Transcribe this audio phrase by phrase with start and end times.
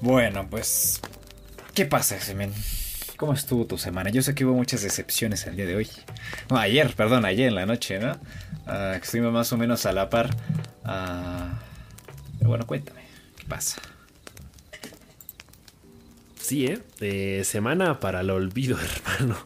[0.00, 1.00] Bueno, pues.
[1.74, 2.52] ¿Qué pasa, Semen?
[3.16, 4.10] ¿Cómo estuvo tu semana?
[4.10, 5.88] Yo sé que hubo muchas decepciones el día de hoy.
[6.50, 8.12] Ayer, perdón, ayer en la noche, ¿no?
[8.66, 10.30] Uh, estuvimos más o menos a la par.
[10.84, 11.56] Uh,
[12.38, 13.00] pero bueno, cuéntame,
[13.36, 13.80] ¿qué pasa?
[16.38, 16.66] Sí,
[17.00, 17.42] ¿eh?
[17.44, 18.78] Semana para el olvido,
[19.18, 19.36] hermano.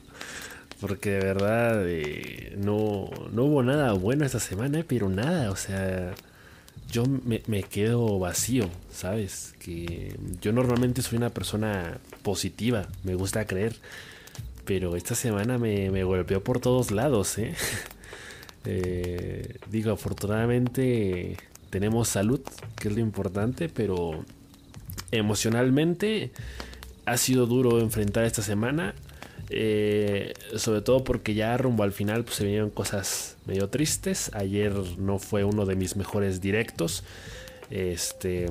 [0.81, 6.13] Porque de verdad eh, no, no hubo nada bueno esta semana, pero nada, o sea
[6.91, 9.55] yo me, me, quedo vacío, ¿sabes?
[9.59, 13.77] Que yo normalmente soy una persona positiva, me gusta creer,
[14.65, 17.55] pero esta semana me, me golpeó por todos lados, ¿eh?
[18.65, 21.37] eh, digo, afortunadamente
[21.71, 22.41] tenemos salud,
[22.77, 24.25] que es lo importante, pero
[25.13, 26.31] emocionalmente
[27.07, 28.95] ha sido duro enfrentar esta semana.
[29.53, 34.31] Eh, sobre todo porque ya rumbo al final pues, se vinieron cosas medio tristes.
[34.35, 37.05] Ayer no fue uno de mis mejores directos.
[37.71, 38.47] Este.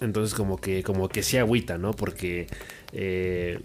[0.00, 0.82] Entonces como que.
[0.82, 1.92] como que sí agüita, ¿no?
[1.92, 2.46] Porque.
[2.92, 3.58] Eh,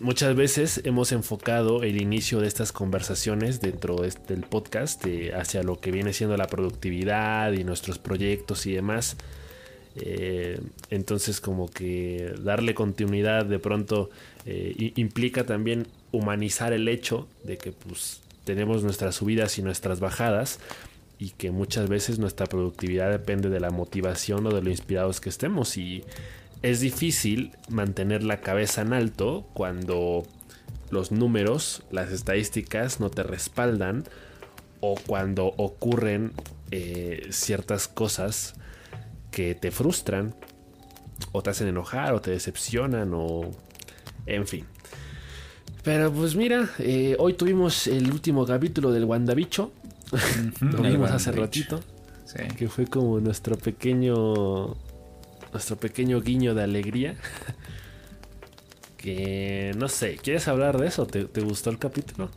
[0.00, 5.90] muchas veces hemos enfocado el inicio de estas conversaciones dentro del podcast hacia lo que
[5.90, 9.16] viene siendo la productividad y nuestros proyectos y demás.
[9.96, 14.10] Eh, entonces como que darle continuidad de pronto
[14.46, 20.58] eh, implica también humanizar el hecho de que pues tenemos nuestras subidas y nuestras bajadas
[21.18, 25.28] y que muchas veces nuestra productividad depende de la motivación o de lo inspirados que
[25.28, 25.76] estemos.
[25.76, 26.02] Y
[26.62, 30.24] es difícil mantener la cabeza en alto cuando
[30.90, 34.04] los números, las estadísticas no te respaldan
[34.80, 36.32] o cuando ocurren
[36.70, 38.54] eh, ciertas cosas
[39.30, 40.34] que te frustran
[41.32, 43.50] o te hacen enojar o te decepcionan o
[44.34, 44.66] en fin.
[45.82, 49.72] Pero pues mira, eh, hoy tuvimos el último capítulo del WandaBicho.
[50.60, 51.80] Lo vimos hace ratito.
[52.56, 54.76] Que fue como nuestro pequeño.
[55.52, 57.16] Nuestro pequeño guiño de alegría.
[58.96, 61.06] que no sé, ¿quieres hablar de eso?
[61.06, 62.30] ¿Te, gustó el capítulo?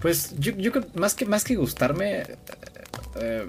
[0.00, 2.24] pues yo, yo más que más que gustarme.
[3.20, 3.46] Eh,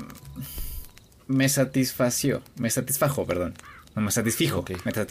[1.28, 2.42] me satisfació.
[2.58, 3.56] Me satisfajo, perdón.
[3.96, 4.64] No, me satisfijo.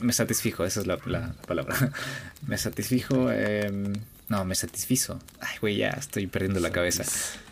[0.02, 1.92] Me, satisfijo, esa es la, palabra.
[2.46, 3.30] me satisfijo.
[3.30, 3.92] Em,
[4.28, 5.18] no, me satisfizo.
[5.40, 7.04] Ay, güey, ya estoy perdiendo la cabeza.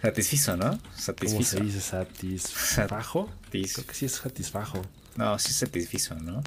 [0.03, 0.79] Satisfizo, ¿no?
[0.95, 1.57] Satisfizo.
[1.59, 3.31] ¿Cómo se dice satisfajo?
[3.51, 4.83] Creo que sí es satisfajo.
[5.17, 6.43] No, sí es satisfizo, ¿no?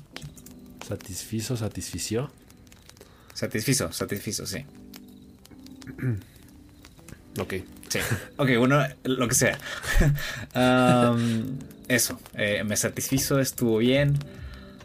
[0.87, 2.31] Satisfizo, satisfició.
[3.33, 4.65] Satisfizo, satisfizo, sí.
[7.39, 7.53] ok.
[7.89, 7.99] Sí.
[8.37, 9.57] Ok, bueno, lo que sea.
[11.87, 14.19] eso, eh, me satisfizo, estuvo bien.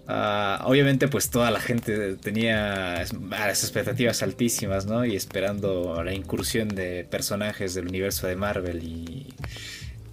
[0.06, 5.04] Ah, obviamente, pues toda la gente tenía las expectativas altísimas, ¿no?
[5.04, 9.34] Y esperando la incursión de personajes del universo de Marvel y,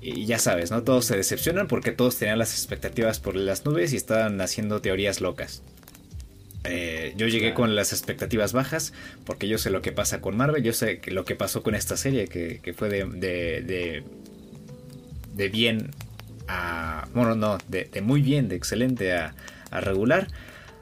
[0.02, 0.84] y ya sabes, ¿no?
[0.84, 5.22] Todos se decepcionan porque todos tenían las expectativas por las nubes y estaban haciendo teorías
[5.22, 5.62] locas.
[6.64, 8.94] Eh, yo llegué con las expectativas bajas
[9.26, 11.98] porque yo sé lo que pasa con Marvel, yo sé lo que pasó con esta
[11.98, 14.04] serie que, fue de, de,
[15.34, 15.90] de, bien
[16.48, 17.08] a...
[17.14, 19.36] Bueno, no, de, muy bien, de excelente a,
[19.80, 20.28] regular.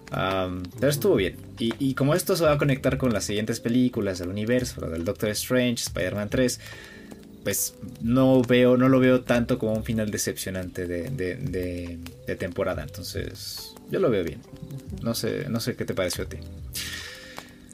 [0.10, 1.36] pero estuvo bien.
[1.60, 5.30] Y, como esto se va a conectar con las siguientes películas del universo, del Doctor
[5.30, 6.60] Strange, Spider-Man 3,
[7.44, 12.84] pues no veo, no lo veo tanto como un final decepcionante de, de temporada.
[12.84, 14.42] Entonces, yo lo veo bien.
[15.02, 16.38] No sé, no sé qué te pareció a ti.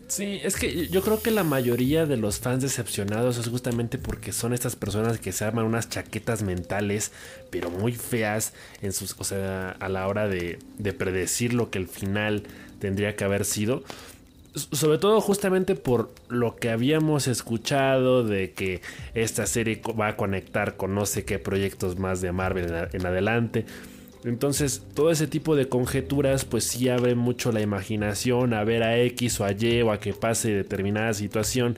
[0.07, 4.33] Sí, es que yo creo que la mayoría de los fans decepcionados es justamente porque
[4.33, 7.11] son estas personas que se arman unas chaquetas mentales,
[7.49, 11.79] pero muy feas, en sus, o sea, a la hora de, de predecir lo que
[11.79, 12.43] el final
[12.79, 13.83] tendría que haber sido.
[14.53, 18.81] Sobre todo justamente por lo que habíamos escuchado de que
[19.15, 23.65] esta serie va a conectar con no sé qué proyectos más de Marvel en adelante.
[24.25, 28.97] Entonces, todo ese tipo de conjeturas, pues sí abre mucho la imaginación a ver a
[28.99, 31.77] X o a Y o a que pase determinada situación.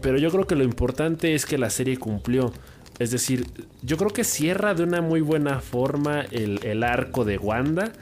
[0.00, 2.54] Pero yo creo que lo importante es que la serie cumplió.
[2.98, 3.46] Es decir,
[3.82, 7.92] yo creo que cierra de una muy buena forma el, el arco de Wanda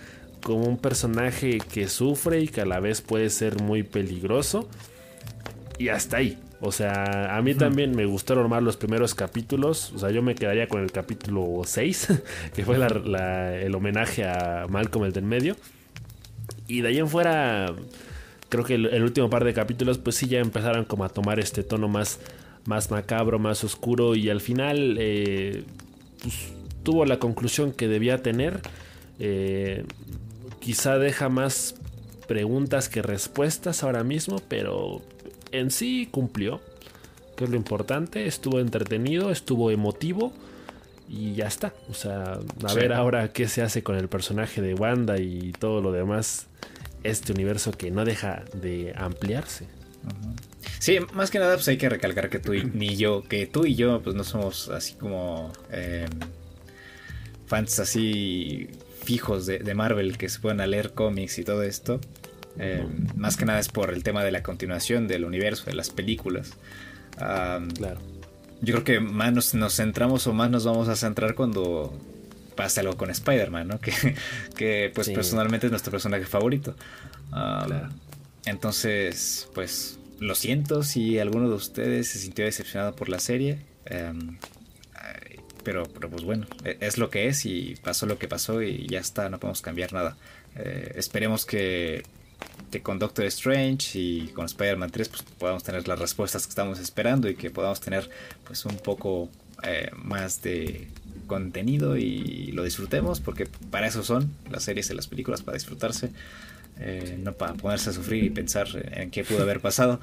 [0.45, 4.69] como un personaje que sufre y que a la vez puede ser muy peligroso.
[5.77, 6.39] Y hasta ahí.
[6.63, 9.93] O sea, a mí también me gustaron más los primeros capítulos.
[9.95, 12.23] O sea, yo me quedaría con el capítulo 6,
[12.55, 15.57] que fue el homenaje a Malcolm el del medio.
[16.69, 17.75] Y de ahí en fuera,
[18.51, 21.63] creo que el, último par de capítulos, pues sí, ya empezaron como a tomar este
[21.63, 22.21] tono más,
[22.67, 24.15] más macabro, más oscuro.
[24.15, 25.65] Y al final, eh,
[26.23, 26.53] pues,
[26.83, 28.61] tuvo la conclusión que debía tener.
[29.19, 29.85] Eh,
[30.61, 31.75] quizá deja más
[32.29, 35.03] preguntas que respuestas ahora mismo, pero
[35.53, 36.61] en sí cumplió,
[37.37, 40.33] que es lo importante, estuvo entretenido, estuvo emotivo
[41.09, 41.75] y ya está.
[41.89, 45.81] O sea, a ver ahora qué se hace con el personaje de Wanda y todo
[45.81, 46.47] lo demás.
[47.03, 49.67] Este universo que no deja de ampliarse.
[50.79, 53.67] Sí, más que nada, pues hay que recalcar que tú y ni yo, que tú
[53.67, 56.09] y yo, pues no somos así como em,
[57.47, 58.69] fans así
[59.05, 62.01] fijos de, Marvel que se puedan leer cómics y todo esto.
[62.59, 65.91] Em, más que nada es por el tema de la continuación del universo, de las
[65.91, 66.53] películas.
[67.17, 68.01] claro
[68.63, 71.99] yo creo que más nos, centramos o más nos vamos a centrar cuando
[72.57, 73.81] pase algo con Spider-Man, ¿no?
[74.57, 76.77] Que, pues personalmente es nuestro personaje favorito.
[78.45, 83.61] Entonces, pues lo siento si alguno de ustedes se sintió decepcionado por la serie.
[83.87, 84.37] Em,
[85.65, 88.87] pero, pero pues bueno, e, es lo que es y pasó lo que pasó y
[88.87, 90.17] ya está, no podemos cambiar nada.
[90.57, 92.03] Eh, esperemos que
[92.71, 96.79] que con Doctor Strange y con Spider-Man 3 pues, podamos tener las respuestas que estamos
[96.79, 98.09] esperando y que podamos tener
[98.45, 99.29] pues un poco
[99.63, 100.89] eh, más de
[101.27, 106.11] contenido y lo disfrutemos porque para eso son las series y las películas, para disfrutarse,
[106.79, 110.01] eh, no para ponerse a sufrir y pensar en qué pudo haber pasado.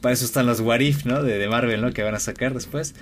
[0.00, 1.22] Para eso están los What If, ¿no?
[1.22, 1.92] De, Marvel, ¿no?
[1.92, 2.94] Que van a sacar después.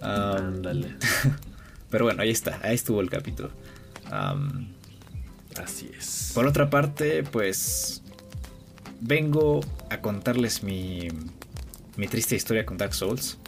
[0.00, 0.94] Ándale.
[1.90, 3.50] pero bueno, ahí está, ahí estuvo el capítulo.
[5.56, 6.32] Así es.
[6.34, 8.02] Por otra parte, pues
[9.00, 9.60] vengo
[9.90, 11.08] a contarles mi,
[11.96, 13.38] mi triste historia con Dark Souls.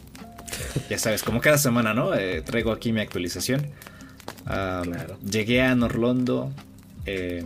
[0.90, 2.14] ya sabes, como cada semana, ¿no?
[2.14, 3.66] Eh, traigo aquí mi actualización.
[5.28, 6.52] Llegué a Norlondo.
[7.06, 7.44] Eh,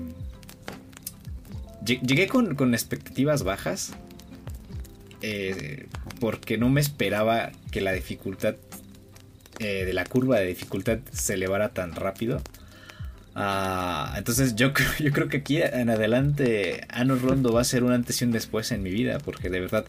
[1.85, 3.93] llegué con, expectativas bajas.
[5.21, 5.87] Eh,
[6.21, 8.57] porque no me esperaba que la dificultad
[9.59, 12.43] de la curva de dificultad se elevara tan rápido.
[13.35, 17.93] Ah, entonces yo, yo creo que aquí en adelante Ano Rondo va a ser un
[17.93, 19.87] antes y un después en mi vida, porque de verdad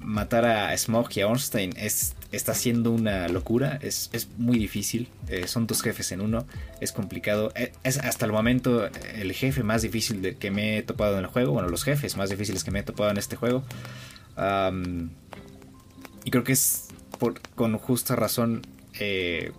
[0.00, 5.48] matar a Smog y a Ornstein es, está siendo una locura, es, muy difícil, eh,
[5.48, 6.46] son dos jefes en uno,
[6.80, 10.82] es complicado, eh, es, hasta el momento el jefe más difícil de, que me he
[10.82, 13.36] topado en el juego, bueno, los jefes más difíciles que me he topado en este
[13.36, 13.64] juego.
[16.24, 16.88] y creo que es
[17.18, 18.62] por, con justa razón
[18.98, 19.52] eh,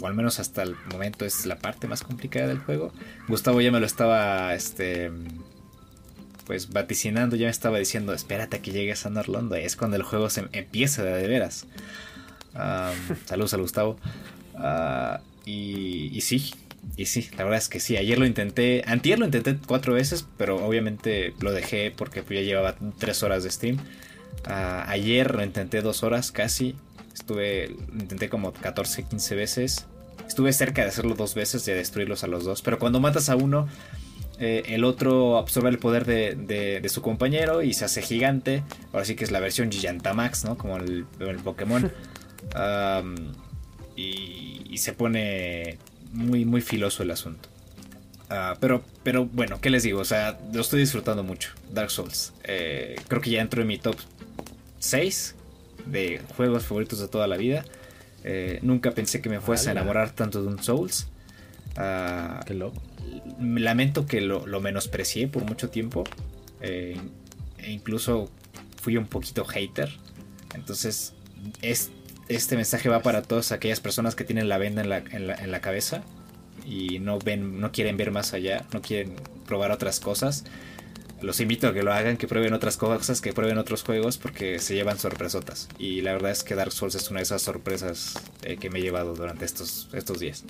[0.00, 2.92] o al menos hasta el momento es la parte más complicada del juego.
[3.28, 5.10] Gustavo ya me lo estaba, este,
[6.46, 10.02] pues vaticinando, ya me estaba diciendo, espérate a que llegues a Norlondo, es cuando el
[10.02, 11.66] juego se empieza de, veras.
[13.26, 13.98] saludos a Gustavo.
[14.56, 16.52] Ah, y, y sí,
[16.96, 17.96] y sí, la verdad es que sí.
[17.96, 22.74] Ayer lo intenté, antier lo intenté cuatro veces, pero obviamente lo dejé porque ya llevaba
[22.98, 23.78] tres horas de stream.
[24.44, 26.74] Ah, ayer lo intenté dos horas casi
[27.30, 29.86] Estuve, intenté como 14, 15 veces.
[30.26, 32.60] Estuve cerca de hacerlo dos veces, de destruirlos a los dos.
[32.60, 33.68] Pero cuando matas a uno,
[34.40, 38.64] eh, el otro absorbe el poder de, su compañero y se hace gigante.
[38.92, 40.58] Ahora sí que es la versión Gigantamax, ¿no?
[40.58, 41.92] Como el, el Pokémon.
[43.96, 45.78] y, se pone
[46.12, 47.48] muy, muy filoso el asunto.
[48.28, 50.00] Ah, pero, pero bueno, ¿qué les digo?
[50.00, 51.50] O sea, lo estoy disfrutando mucho.
[51.72, 52.32] Dark Souls.
[52.42, 53.94] Eh, creo que ya entro en mi top
[54.80, 55.36] 6
[55.86, 57.64] de juegos favoritos de toda la vida.
[58.24, 61.08] Eh, nunca pensé que me fuese a enamorar tanto de un Souls.
[61.76, 62.80] Uh, Qué loco.
[63.40, 66.04] Lamento que lo, menosprecié por mucho tiempo.
[66.60, 66.96] Eh,
[67.58, 68.30] e incluso
[68.80, 69.90] fui un poquito hater.
[70.54, 71.14] Entonces,
[71.62, 71.90] es,
[72.28, 75.60] este mensaje va para todas aquellas personas que tienen la venda en la, en la
[75.60, 76.02] cabeza
[76.66, 79.14] y no ven, no quieren ver más allá, no quieren
[79.46, 80.44] probar otras cosas
[81.22, 84.58] los invito a que lo hagan, que prueben otras cosas, que prueben otros juegos porque
[84.58, 85.68] se llevan sorpresotas.
[85.78, 88.78] Y la verdad es que Dark Souls es una de esas sorpresas eh, que me
[88.78, 90.44] he llevado durante estos, estos días.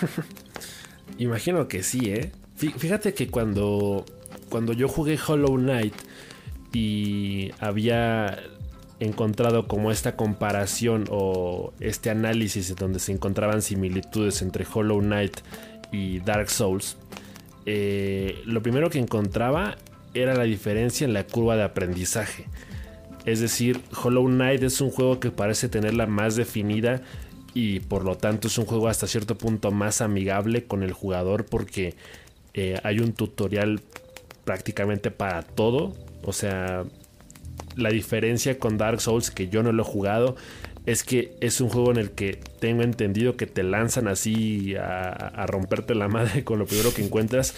[1.18, 2.32] Imagino que sí, ¿eh?
[2.56, 4.04] Fíjate que cuando,
[4.48, 5.94] cuando yo jugué Hollow Knight
[6.72, 8.38] y había
[9.00, 15.38] encontrado como esta comparación o este análisis donde se encontraban similitudes entre Hollow Knight
[15.92, 16.96] y Dark Souls,
[17.66, 19.76] eh, lo primero que encontraba
[20.12, 22.46] era la diferencia en la curva de aprendizaje.
[23.24, 27.00] Es decir, Hollow Knight es un juego que parece tenerla más definida
[27.54, 31.46] y por lo tanto es un juego hasta cierto punto más amigable con el jugador
[31.46, 31.94] porque
[32.52, 33.80] eh, hay un tutorial
[34.44, 35.94] prácticamente para todo.
[36.22, 36.84] O sea,
[37.76, 40.36] la diferencia con Dark Souls que yo no lo he jugado
[40.86, 45.46] es que es un juego en el que tengo entendido que te lanzan así a,
[45.46, 47.54] romperte la madre con lo primero que encuentras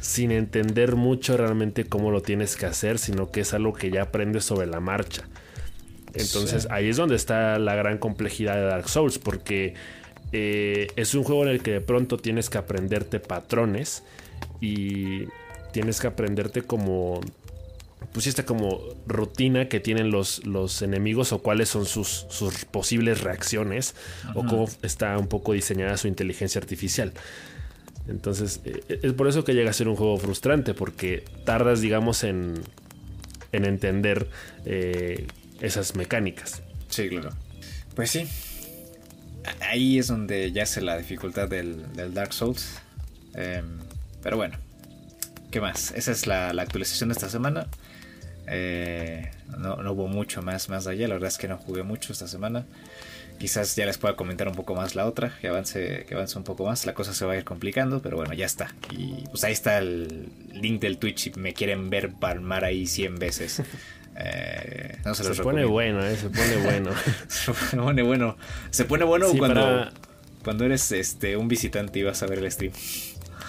[0.00, 4.02] sin entender mucho realmente cómo lo tienes que hacer, sino que es algo que ya
[4.02, 5.28] aprendes sobre la marcha.
[6.14, 9.74] Entonces ahí es donde está la gran complejidad de Dark Souls, porque
[10.32, 14.02] eh, es un juego en el que de pronto tienes que aprenderte patrones
[14.60, 15.26] y
[15.72, 17.20] tienes que aprenderte como
[18.12, 23.20] pues esta como rutina que tienen los, los enemigos o cuáles son sus, sus posibles
[23.20, 23.94] reacciones
[24.34, 27.12] o cómo está un poco diseñada su inteligencia artificial.
[28.08, 32.24] Entonces, eh, es por eso que llega a ser un juego frustrante, porque tardas, digamos,
[32.24, 32.54] en,
[33.52, 34.28] en entender
[34.64, 35.26] eh,
[35.60, 36.62] esas mecánicas.
[36.88, 37.30] Sí, claro.
[37.94, 38.26] Pues sí.
[39.60, 42.78] Ahí es donde yace la dificultad del, Dark Souls.
[43.34, 43.78] Em,
[44.22, 44.58] pero bueno,
[45.50, 45.92] ¿qué más?
[45.92, 47.68] Esa es la, actualización de esta semana.
[48.52, 51.06] Eh, no, hubo mucho más, más allá.
[51.08, 52.66] La verdad es que no jugué mucho esta semana.
[53.38, 56.44] Quizás ya les pueda comentar un poco más la otra, que avance, que avance un
[56.44, 56.84] poco más.
[56.84, 58.74] La cosa se va a ir complicando, pero bueno, ya está.
[58.90, 63.18] Y pues ahí está el link del Twitch si me quieren ver palmar ahí 100
[63.18, 63.62] veces.
[64.22, 66.90] Eh, se, pone bueno, eh, se pone bueno.
[67.28, 68.36] se pone bueno.
[68.70, 69.88] Se pone bueno cuando,
[70.42, 72.72] cuando eres este un visitante y vas a ver el stream.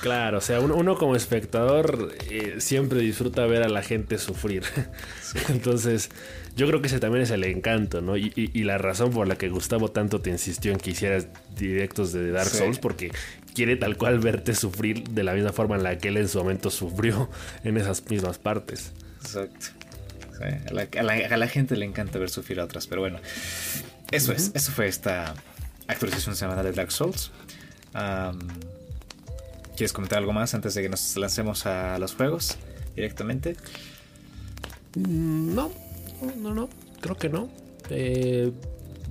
[0.01, 4.63] Claro, o sea, uno, como espectador eh, siempre disfruta ver a la gente sufrir.
[5.49, 6.09] Entonces,
[6.55, 8.17] yo creo que ese también es el encanto, ¿no?
[8.17, 8.31] Y,
[8.63, 12.49] la razón por la que Gustavo tanto te insistió en que hicieras directos de Dark
[12.49, 13.11] Souls, porque
[13.53, 16.39] quiere tal cual verte sufrir de la misma forma en la que él en su
[16.39, 17.29] momento sufrió
[17.63, 18.93] en esas mismas partes.
[19.21, 19.67] Exacto.
[20.97, 23.19] a, la, gente le encanta ver sufrir a otras, pero bueno,
[24.09, 25.35] eso es, eso fue esta
[25.87, 27.31] actualización semanal de Dark Souls.
[29.81, 32.55] ¿Quieres comentar algo más antes de que nos lancemos a los juegos
[32.95, 33.55] directamente?
[34.95, 35.71] Mm, no,
[36.37, 36.69] no, no,
[36.99, 37.49] creo que no.
[37.89, 38.51] Eh,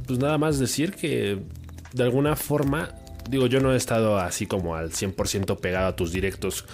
[0.07, 1.41] pues nada más decir que
[1.93, 2.95] de alguna forma,
[3.29, 6.67] digo, yo no he estado así como al 100% pegado a tus directos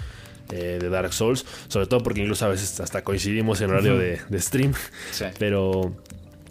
[0.53, 4.21] eh, de Dark Souls, sobre todo porque incluso a veces hasta coincidimos en horario de,
[4.35, 4.75] stream,
[5.39, 5.97] pero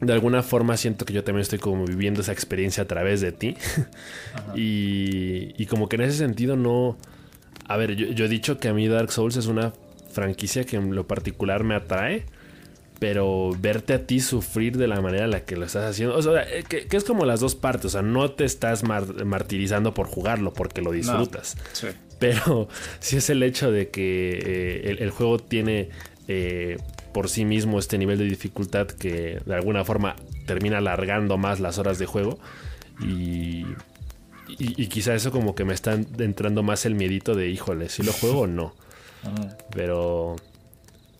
[0.01, 3.31] de alguna forma siento que yo también estoy como viviendo esa experiencia a través de
[3.33, 3.55] ti
[4.55, 6.97] y, y como que en ese sentido no
[7.67, 9.74] a ver, yo, he dicho que a mí Dark Souls es una
[10.12, 12.25] franquicia que en lo particular me atrae.
[12.98, 16.15] Pero verte a ti sufrir de la manera en la que lo estás haciendo.
[16.15, 17.86] O sea, eh, que, es como las dos partes.
[17.86, 21.57] O sea, no te estás martirizando por jugarlo porque lo disfrutas.
[22.19, 22.69] Pero
[23.00, 25.89] sí es el hecho de que eh, el, juego tiene
[26.29, 26.77] eh,
[27.13, 31.77] por sí mismo este nivel de dificultad que de alguna forma termina alargando más las
[31.77, 32.39] horas de juego.
[33.01, 33.65] Y
[34.47, 38.13] y, quizá eso como que me está entrando más el miedito de, híjole, si lo
[38.13, 38.75] juego o no.
[39.71, 40.35] Pero,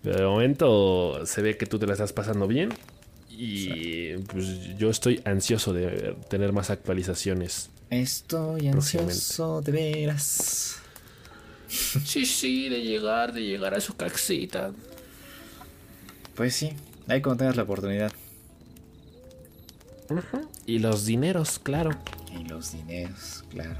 [0.04, 2.70] de momento se ve que tú te la estás pasando bien.
[3.30, 7.70] Y pues yo estoy ansioso de tener más actualizaciones.
[7.90, 10.78] Estoy ansioso de veras.
[11.68, 14.72] Sí, sí, de llegar, de llegar a su caxita.
[16.36, 16.72] Pues sí,
[17.08, 18.14] ahí cuando tengas la oportunidad.
[20.66, 21.92] Y los dineros, claro.
[22.40, 23.80] Y los dineros, claro.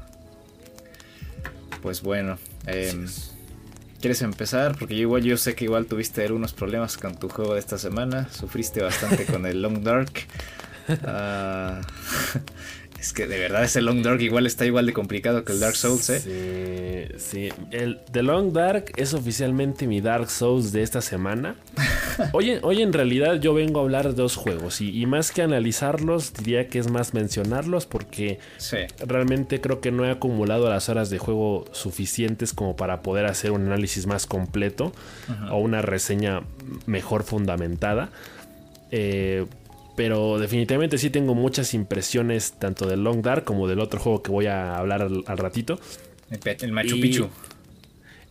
[1.82, 3.06] Pues bueno, em,
[4.00, 4.76] ¿quieres empezar?
[4.78, 7.78] Porque yo igual yo sé que igual tuviste algunos problemas con tu juego de esta
[7.78, 8.28] semana.
[8.30, 10.12] Sufriste bastante con el Long Dark.
[10.88, 11.80] Uh,
[13.06, 15.76] Es que de verdad ese Long Dark igual está igual de complicado que el Dark
[15.76, 17.08] Souls, ¿eh?
[17.16, 17.48] Sí, sí.
[17.70, 21.54] El The Long Dark es oficialmente mi Dark Souls de esta semana.
[22.32, 26.32] Hoy, hoy en realidad yo vengo a hablar de dos juegos y, más que analizarlos,
[26.32, 28.40] diría que es más mencionarlos porque
[29.06, 33.50] realmente creo que no he acumulado las horas de juego suficientes como para poder hacer
[33.50, 34.92] un análisis más completo
[35.50, 36.42] o una reseña
[36.86, 38.08] mejor fundamentada.
[38.90, 39.46] Eh,
[39.96, 44.30] pero definitivamente sí tengo muchas impresiones tanto del Long Dark como del otro juego que
[44.30, 45.80] voy a hablar al, ratito.
[46.60, 47.28] El, Machu Picchu.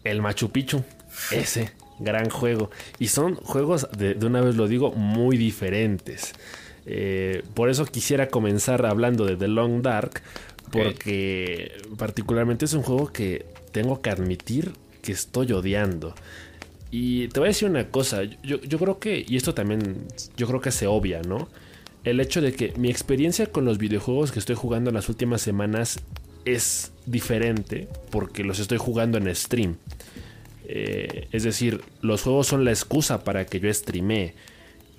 [0.04, 0.84] El Machu Picchu.
[1.32, 2.70] Ese gran juego.
[3.00, 6.34] Y son juegos, de, una vez lo digo, muy diferentes.
[6.86, 10.22] Eh, por eso quisiera comenzar hablando de The Long Dark.
[10.72, 16.16] Porque particularmente es un juego que tengo que admitir que estoy odiando.
[16.98, 20.62] Y te voy a decir una cosa, yo, creo que, y esto también, yo creo
[20.62, 21.50] que se obvia, ¿no?
[22.06, 25.42] El hecho de que mi experiencia con los videojuegos que estoy jugando en las últimas
[25.42, 26.00] semanas
[26.46, 29.76] es diferente porque los estoy jugando en stream.
[30.70, 34.34] Eh, es decir, los juegos son la excusa para que yo streamee.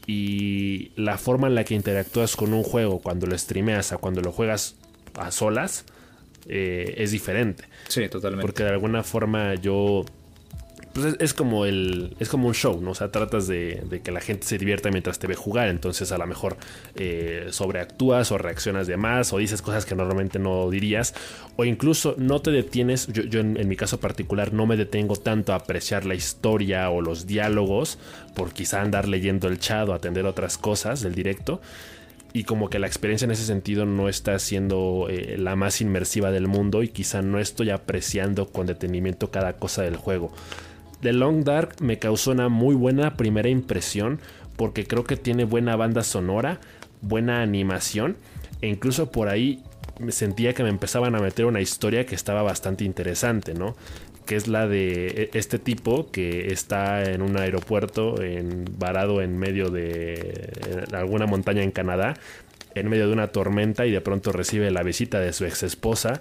[0.07, 4.21] Y la forma en la que interactúas con un juego cuando lo streameas a cuando
[4.21, 4.77] lo juegas
[5.15, 5.87] a solas
[6.47, 7.65] eh, es diferente.
[7.89, 8.43] Sí, totalmente.
[8.43, 10.05] Porque de alguna forma yo
[10.97, 12.93] pues es, como el es como un show, ¿no?
[12.93, 16.17] O sea, tratas de, que la gente se divierta mientras te ve jugar, entonces a
[16.17, 16.57] lo mejor
[16.95, 21.13] eh, sobreactúas o reaccionas de más o dices cosas que normalmente no dirías
[21.57, 25.57] o incluso no te detienes, yo, en, mi caso particular no me detengo tanto a
[25.57, 27.99] apreciar la historia o los diálogos
[28.35, 31.61] por quizá andar leyendo el chat o atender otras cosas del directo
[32.33, 36.31] y como que la experiencia en ese sentido no está siendo eh, la más inmersiva
[36.31, 40.33] del mundo y quizá no estoy apreciando con detenimiento cada cosa del juego.
[41.01, 44.21] The Long Dark me causó una muy buena primera impresión
[44.57, 46.61] porque creo que tiene buena banda sonora,
[47.03, 48.17] buena animación
[48.63, 49.63] e incluso por ahí
[49.99, 53.77] me sentía que me empezaban a meter una historia que estaba bastante interesante, ¿no?
[54.25, 59.39] Que es la de e, este tipo que está en un aeropuerto en, varado en
[59.39, 62.15] medio de alguna montaña en Canadá,
[62.75, 66.21] en medio de una tormenta y de pronto recibe la visita de su ex esposa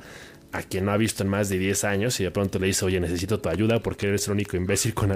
[0.55, 2.85] a quien no ha visto en más de 10 años y de pronto le dice,
[2.85, 5.13] oye, necesito tu ayuda porque eres el único imbécil con,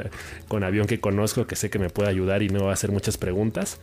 [0.50, 2.92] con avión que conozco que sé que me puede ayudar y no va a hacer
[2.92, 3.80] muchas preguntas.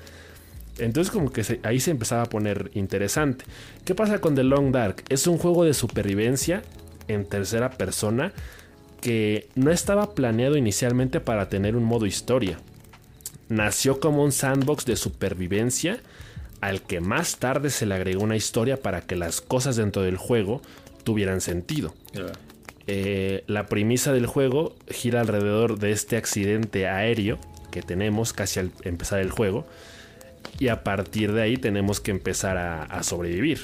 [0.78, 3.46] Entonces como que ahí se empezaba a poner interesante.
[3.86, 5.02] ¿Qué pasa con The Long Dark?
[5.08, 6.62] Es un juego de supervivencia
[7.08, 8.34] en tercera persona
[9.00, 12.58] que no estaba planeado inicialmente para tener un modo historia.
[13.48, 16.00] Nació como un sandbox de supervivencia
[16.60, 20.18] al que más tarde se le agregó una historia para que las cosas dentro del
[20.18, 20.60] juego
[21.06, 21.94] tuvieran sentido.
[22.88, 27.38] Eh, la premisa del juego gira alrededor de este accidente aéreo
[27.70, 29.68] que tenemos casi al empezar el juego
[30.58, 33.60] y a partir de ahí tenemos que empezar a, sobrevivir.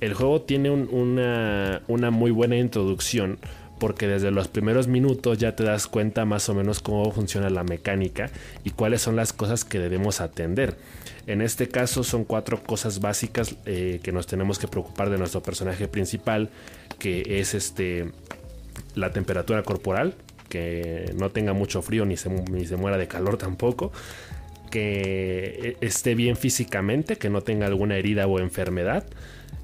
[0.00, 3.40] El juego tiene una, una muy buena introducción
[3.78, 7.64] porque desde los primeros minutos ya te das cuenta más o menos cómo funciona la
[7.64, 8.30] mecánica
[8.64, 10.76] y cuáles son las cosas que debemos atender.
[11.26, 15.42] En este caso son cuatro cosas básicas eh, que nos tenemos que preocupar de nuestro
[15.42, 16.50] personaje principal,
[16.98, 18.10] que es este
[18.94, 20.14] la temperatura corporal,
[20.48, 23.92] que no tenga mucho frío ni se, muera de calor tampoco
[24.70, 29.04] que esté bien físicamente, que no tenga alguna herida o enfermedad,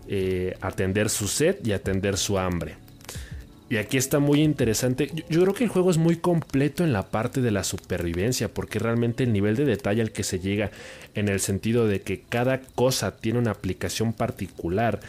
[0.08, 2.76] eh, atender su sed y atender su hambre.
[3.74, 5.10] Y aquí está muy interesante.
[5.28, 8.78] Yo, creo que el juego es muy completo en la parte de la supervivencia, porque
[8.78, 10.70] realmente el nivel de detalle al que se llega,
[11.16, 15.00] en el sentido de que cada cosa tiene una aplicación particular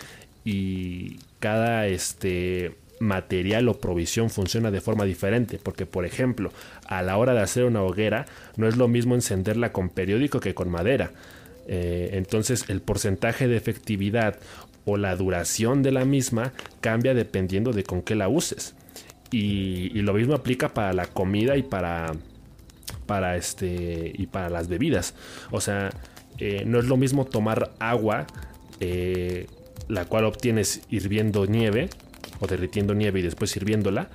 [0.44, 6.52] y cada este material o provisión funciona de forma diferente, porque por ejemplo,
[6.88, 8.26] a la hora de hacer una hoguera
[8.58, 11.12] no es lo mismo encenderla con periódico que con madera.
[11.68, 14.40] Eh, entonces el porcentaje de efectividad
[14.86, 18.76] o la duración de la misma cambia dependiendo de con qué la uses.
[19.32, 22.14] Y, lo mismo aplica para la comida y para,
[23.06, 25.16] para, este, y para las bebidas.
[25.52, 25.90] O sea,
[26.38, 28.28] eh, no es lo mismo tomar agua,
[28.80, 29.48] eh,
[29.88, 31.90] la cual obtienes hirviendo nieve,
[32.40, 34.10] o derritiendo nieve y después sirviéndola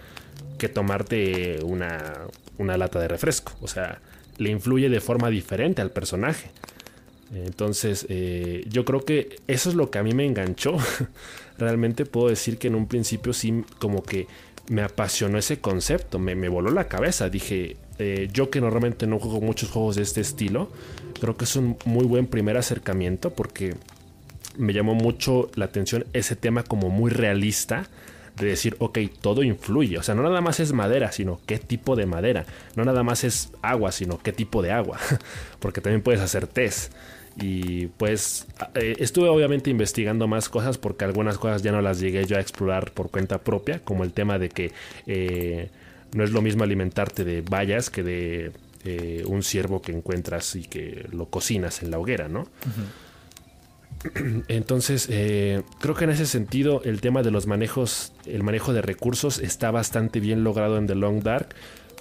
[0.58, 2.26] que tomarte una,
[2.58, 3.52] una lata de refresco.
[3.60, 4.00] O sea,
[4.38, 6.50] le influye de forma diferente al personaje.
[7.34, 10.76] Entonces, eh, yo creo que eso es lo que a mí me enganchó.
[11.58, 14.26] Realmente puedo decir que en un principio sí, como que
[14.68, 17.28] me apasionó ese concepto, me, voló la cabeza.
[17.28, 20.70] Dije, eh, yo que normalmente no juego muchos juegos de este estilo,
[21.20, 23.74] creo que es un muy buen primer acercamiento porque
[24.56, 27.88] me llamó mucho la atención ese tema como muy realista
[28.36, 29.98] de decir, ok, todo influye.
[29.98, 32.46] O sea, no nada más es madera, sino qué tipo de madera.
[32.74, 34.98] No nada más es agua, sino qué tipo de agua.
[35.60, 36.92] Porque también puedes hacer test.
[37.40, 42.26] Y pues eh, estuve obviamente investigando más cosas porque algunas cosas ya no las llegué
[42.26, 44.72] yo a explorar por cuenta propia, como el tema de que
[45.06, 45.70] eh,
[46.12, 48.52] no es lo mismo alimentarte de bayas que de
[48.84, 52.46] eh, un ciervo que encuentras y que lo cocinas en la hoguera, ¿no?
[54.48, 59.38] Entonces, creo que en ese sentido el tema de los manejos, el manejo de recursos
[59.38, 61.48] está bastante bien logrado en The Long Dark,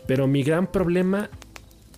[0.08, 1.30] pero mi gran problema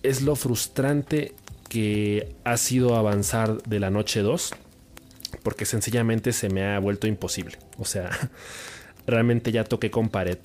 [0.02, 1.34] es lo frustrante
[1.72, 4.52] que ha sido avanzar de la noche 2,
[5.42, 7.56] porque sencillamente se me ha vuelto imposible.
[7.78, 8.10] O sea,
[9.06, 10.36] realmente ya toqué con pared.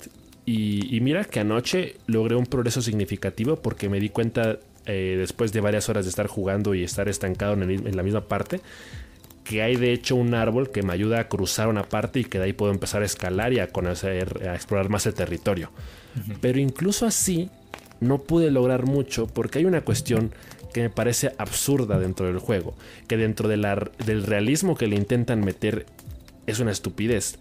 [0.46, 5.60] Y, mira que anoche logré un progreso significativo porque me di cuenta eh, después de
[5.60, 8.62] varias horas de estar jugando y estar estancado en la misma parte
[9.44, 12.38] que hay de hecho un árbol que me ayuda a cruzar una parte y que
[12.38, 15.70] de ahí puedo empezar a escalar y a conocer, a explorar más el territorio.
[16.40, 17.50] Pero incluso así
[18.00, 20.32] no pude lograr mucho porque hay una cuestión
[20.78, 22.72] que me parece absurda dentro del juego,
[23.08, 25.86] que dentro del realismo que le intentan meter
[26.46, 27.36] es una estupidez.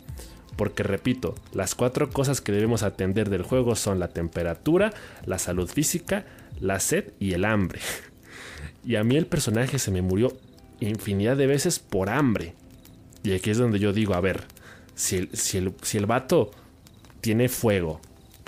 [0.56, 4.92] Porque repito, las cuatro cosas que debemos atender del juego son la temperatura,
[5.28, 6.26] la salud física,
[6.60, 7.80] la sed y el hambre.
[8.84, 10.36] Y a mí el personaje se me murió
[10.80, 12.56] infinidad de veces por hambre.
[13.22, 14.46] Y aquí es donde yo digo, a ver,
[14.96, 16.52] si el, si el, si el vato
[17.20, 18.00] tiene fuego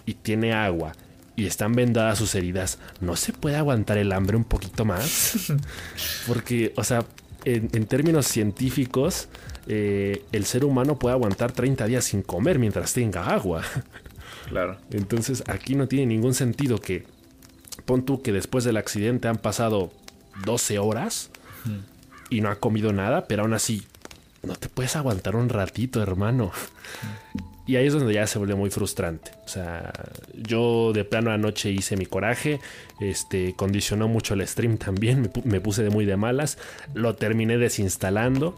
[0.05, 0.93] y tiene agua
[1.39, 5.53] y están vendadas sus heridas, ¿no se puede aguantar el hambre un poquito más?
[6.27, 7.05] Porque, o sea,
[7.45, 9.29] en, términos científicos,
[9.67, 13.63] eh, el ser humano puede aguantar 30 días sin comer mientras tenga agua.
[14.49, 14.77] Claro.
[14.91, 17.05] Entonces aquí no tiene ningún sentido que,
[17.85, 19.93] pon tú que después del accidente han pasado
[20.45, 21.31] 12 horas
[22.29, 23.83] y no ha comido nada, pero aún así,
[24.43, 26.51] no te puedes aguantar un ratito, hermano.
[27.67, 29.31] y ahí es donde ya se volvió muy frustrante.
[29.45, 29.91] O sea,
[30.33, 32.59] yo de plano anoche hice mi coraje,
[32.99, 36.57] este, condicionó mucho el stream también, me, puse de muy de malas,
[36.93, 38.57] lo terminé desinstalando.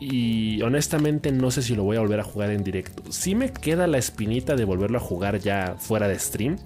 [0.00, 3.02] Y honestamente no sé si lo voy a volver a jugar en directo.
[3.10, 6.56] Sí me queda la espinita de volverlo a jugar ya fuera de stream.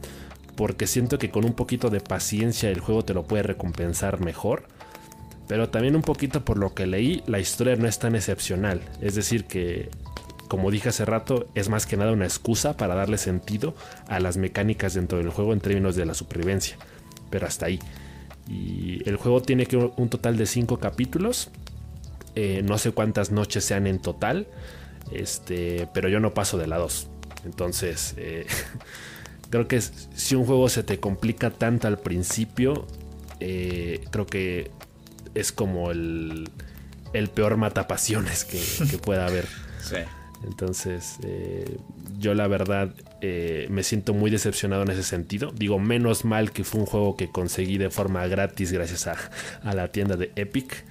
[0.55, 4.69] Porque siento que con un poquito de paciencia el juego te lo puede recompensar mejor.
[5.53, 8.81] Pero también un poquito por lo que leí, la historia no es tan excepcional.
[9.03, 9.91] Es decir, que
[10.49, 13.75] como dije hace rato, es más que nada una excusa para darle sentido
[14.09, 16.79] a las mecánicas dentro del juego en términos de la supervivencia.
[17.29, 17.81] Pero hasta ahí.
[18.49, 21.51] Y el juego tiene un total de 5 capítulos.
[22.35, 24.47] Eh, no sé cuántas noches sean en total.
[25.11, 27.09] Este, pero yo no paso de la 2.
[27.45, 28.47] Entonces, eh,
[29.51, 32.87] creo que si un juego se te complica tanto al principio,
[33.39, 34.71] eh, creo que
[35.35, 36.49] es como el,
[37.13, 39.47] el peor matapasiones que, que pueda haber.
[39.83, 39.97] Sí.
[40.45, 41.79] Entonces, eh,
[42.19, 45.53] yo la verdad eh, me siento muy decepcionado en ese sentido.
[45.53, 49.89] Digo, menos mal que fue un juego que conseguí de forma gratis gracias a, la
[49.89, 50.85] tienda de Epic.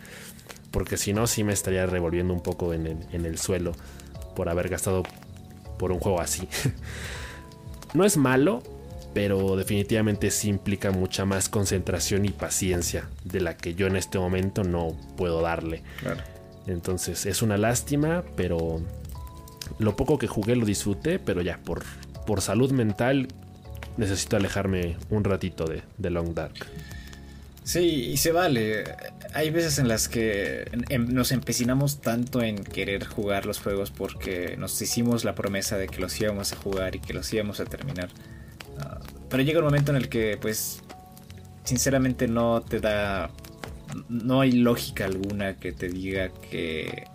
[0.72, 3.74] Porque si no, sí me estaría revolviendo un poco en el, suelo
[4.36, 5.04] por haber gastado
[5.78, 6.48] por un juego así.
[7.94, 8.64] no es malo,
[9.14, 14.20] pero definitivamente sí implica mucha más concentración y paciencia de la que yo en este
[14.20, 15.84] momento no puedo darle.
[16.68, 18.82] Entonces es una lástima, pero
[19.80, 21.84] lo poco que jugué lo disfruté, pero ya, por,
[22.26, 23.28] por salud mental
[23.98, 26.66] necesito alejarme un ratito de, Long Dark.
[27.64, 28.84] Sí, y se vale.
[29.34, 34.56] Hay veces en las que em, nos empecinamos tanto en querer jugar los juegos porque
[34.58, 37.66] nos hicimos la promesa de que los íbamos a jugar y que los íbamos a
[37.66, 38.10] terminar.
[39.30, 40.82] Pero llega un momento en el que, pues,
[41.64, 43.30] sinceramente no te da...
[44.10, 47.06] No hay lógica alguna que te diga que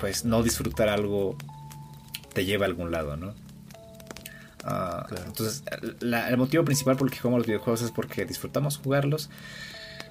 [0.00, 1.36] pues no disfrutar algo
[2.32, 3.34] te lleva a algún lado, ¿no?
[4.64, 5.62] Ah, entonces,
[6.00, 9.30] el motivo principal por el que jugamos los videojuegos es porque disfrutamos jugarlos.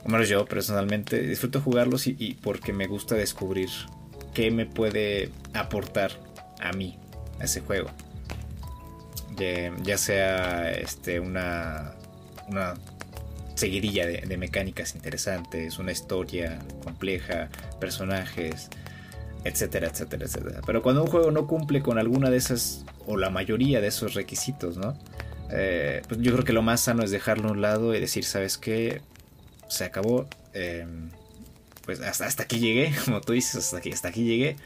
[0.03, 3.69] O menos yo personalmente disfruto jugarlos y, porque me gusta descubrir
[4.33, 6.11] qué me puede aportar
[6.59, 6.97] a mí
[7.39, 7.89] ese juego.
[9.83, 11.93] Ya, sea este, una,
[12.47, 12.73] una
[13.55, 17.49] seguidilla de, mecánicas interesantes, una historia compleja,
[17.79, 18.69] personajes,
[19.43, 20.61] etcétera, etcétera, etcétera.
[20.65, 24.13] Pero cuando un juego no cumple con alguna de esas, o la mayoría de esos
[24.13, 24.97] requisitos, ¿no?
[25.51, 28.23] Eh, pues yo creo que lo más sano es dejarlo a un lado y decir,
[28.25, 29.01] ¿sabes qué?
[29.67, 30.27] Se acabó.
[30.53, 31.09] Em,
[31.85, 34.57] pues hasta, hasta aquí llegué, como tú dices, hasta aquí, hasta aquí llegué.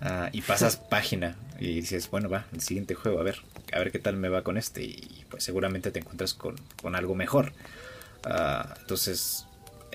[0.00, 3.40] Ah, y pasas página y dices, bueno, va, el siguiente juego, a ver,
[3.72, 4.84] a ver qué tal me va con este.
[4.84, 7.52] Y pues seguramente te encuentras con, con algo mejor.
[8.24, 9.46] Ah, entonces,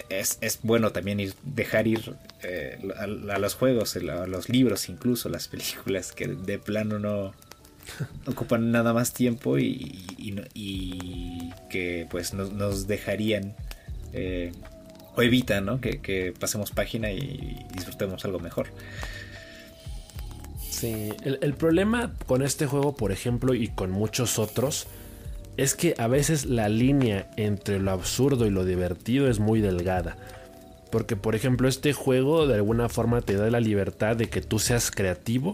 [0.10, 5.30] es, es, bueno también ir, dejar ir eh, a, los juegos, a los libros, incluso
[5.30, 7.34] las películas que de plano no
[8.26, 10.06] ocupan nada más tiempo y,
[10.54, 13.56] y, que pues nos, dejarían
[14.14, 14.52] eh,
[15.16, 15.82] o evitan ¿no?
[15.82, 18.68] que, pasemos página y disfrutemos algo mejor.
[20.84, 24.88] Sí, el, el problema con este juego, por ejemplo, y con muchos otros,
[25.56, 30.17] es que a veces la línea entre lo absurdo y lo divertido es muy delgada.
[30.91, 34.60] Porque por ejemplo este juego de alguna forma te da la libertad de que tú
[34.60, 35.54] seas creativo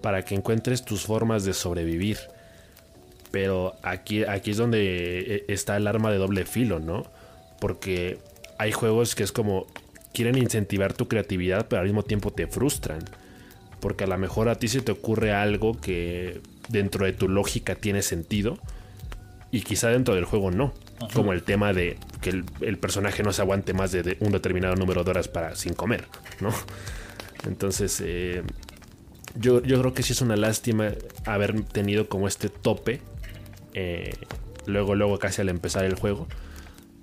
[0.00, 2.16] para que encuentres tus formas de sobrevivir.
[3.30, 7.04] Pero aquí, aquí es donde eh, está el arma de doble filo, ¿no?
[7.60, 8.16] Porque
[8.56, 9.66] hay juegos que es como
[10.14, 13.04] quieren incentivar tu creatividad, pero al mismo tiempo te frustran.
[13.80, 17.74] Porque a lo mejor a ti se te ocurre algo que dentro de tu lógica
[17.74, 18.58] tiene sentido
[19.50, 20.72] y quizá dentro del juego no.
[21.14, 25.02] Como el tema de que el, personaje no se aguante más de, un determinado número
[25.02, 26.04] de horas para sin comer,
[26.40, 26.52] ¿no?
[27.46, 28.42] Entonces, eh,
[29.34, 30.90] yo, yo, creo que sí es una lástima
[31.24, 33.00] haber tenido como este tope
[33.72, 34.12] eh,
[34.66, 36.28] luego, luego casi al empezar el juego.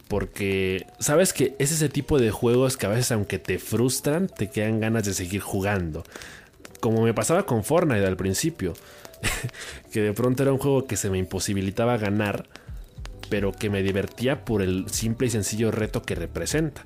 [0.08, 4.50] Porque sabes que es ese tipo de juegos que a veces aunque te frustran, te
[4.50, 6.04] quedan ganas de seguir jugando.
[6.80, 8.74] Como me pasaba con Fortnite al principio.
[9.92, 12.46] que de pronto era un juego que se me imposibilitaba ganar,
[13.30, 16.86] pero que me divertía por el simple y sencillo reto que representa.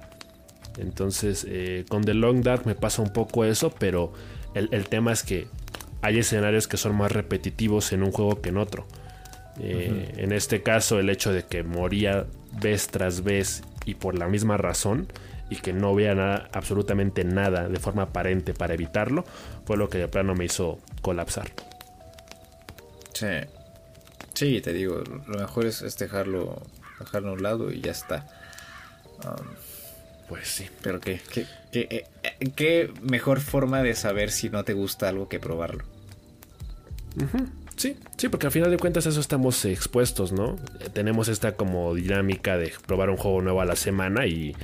[0.78, 4.14] Entonces, eh, con The Long Dark me pasa un poco eso, pero
[4.54, 5.48] el, tema es que
[6.02, 8.88] hay escenarios que son más repetitivos en un juego que en otro.
[9.60, 12.26] Eh, en este caso, el hecho de que moría
[12.62, 15.08] vez tras vez y por la misma razón,
[15.52, 19.26] y que no vea nada, absolutamente nada de forma aparente para evitarlo,
[19.66, 21.52] fue lo que de plano me hizo colapsar.
[23.14, 23.28] Sí.
[24.34, 26.62] Sí, te digo, lo mejor es, dejarlo,
[27.00, 28.26] dejarlo a un lado y ya está.
[29.26, 29.46] Um,
[30.30, 30.70] pues sí.
[30.82, 35.28] Pero qué, qué, qué, eh, qué, mejor forma de saber si no te gusta algo
[35.28, 35.84] que probarlo.
[37.76, 40.56] Sí, sí, porque al final de cuentas eso estamos expuestos, ¿no?
[40.80, 44.56] Eh, tenemos esta como dinámica de probar un juego nuevo a la semana y,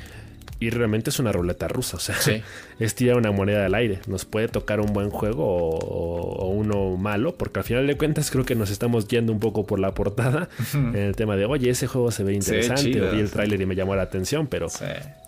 [0.59, 2.15] y realmente es una ruleta rusa, o sea,
[2.79, 3.99] es tirar una moneda al aire.
[4.07, 8.45] Nos puede tocar un buen juego o, uno malo, porque al final de cuentas creo
[8.45, 11.87] que nos estamos yendo un poco por la portada en el tema de, oye, ese
[11.87, 14.67] juego se ve interesante, o vi el tráiler y me llamó la atención, pero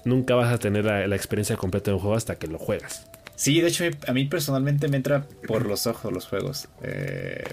[0.06, 3.06] nunca vas a tener la, experiencia completa de un juego hasta que lo juegas.
[3.36, 6.68] Sí, de hecho a mí personalmente me entra por los ojos los juegos.
[6.82, 7.44] Eh,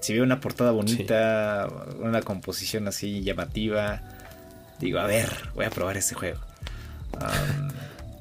[0.00, 1.68] si veo una portada bonita,
[2.00, 4.00] una composición así llamativa,
[4.80, 6.47] digo, a ver, voy a probar este juego.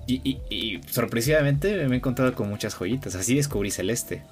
[0.08, 3.16] Y, sorpresivamente me he encontrado con muchas joyitas.
[3.16, 4.24] Así descubrí Celeste,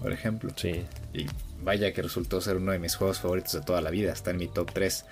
[0.00, 0.50] por ejemplo.
[0.56, 0.84] Sí.
[1.12, 1.26] Y
[1.62, 4.12] vaya que resultó ser uno de mis juegos favoritos de toda la vida.
[4.12, 5.04] Está en mi top 3.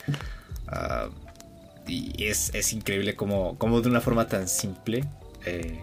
[1.87, 5.05] y es, increíble como, como, de una forma tan simple,
[5.45, 5.79] eh,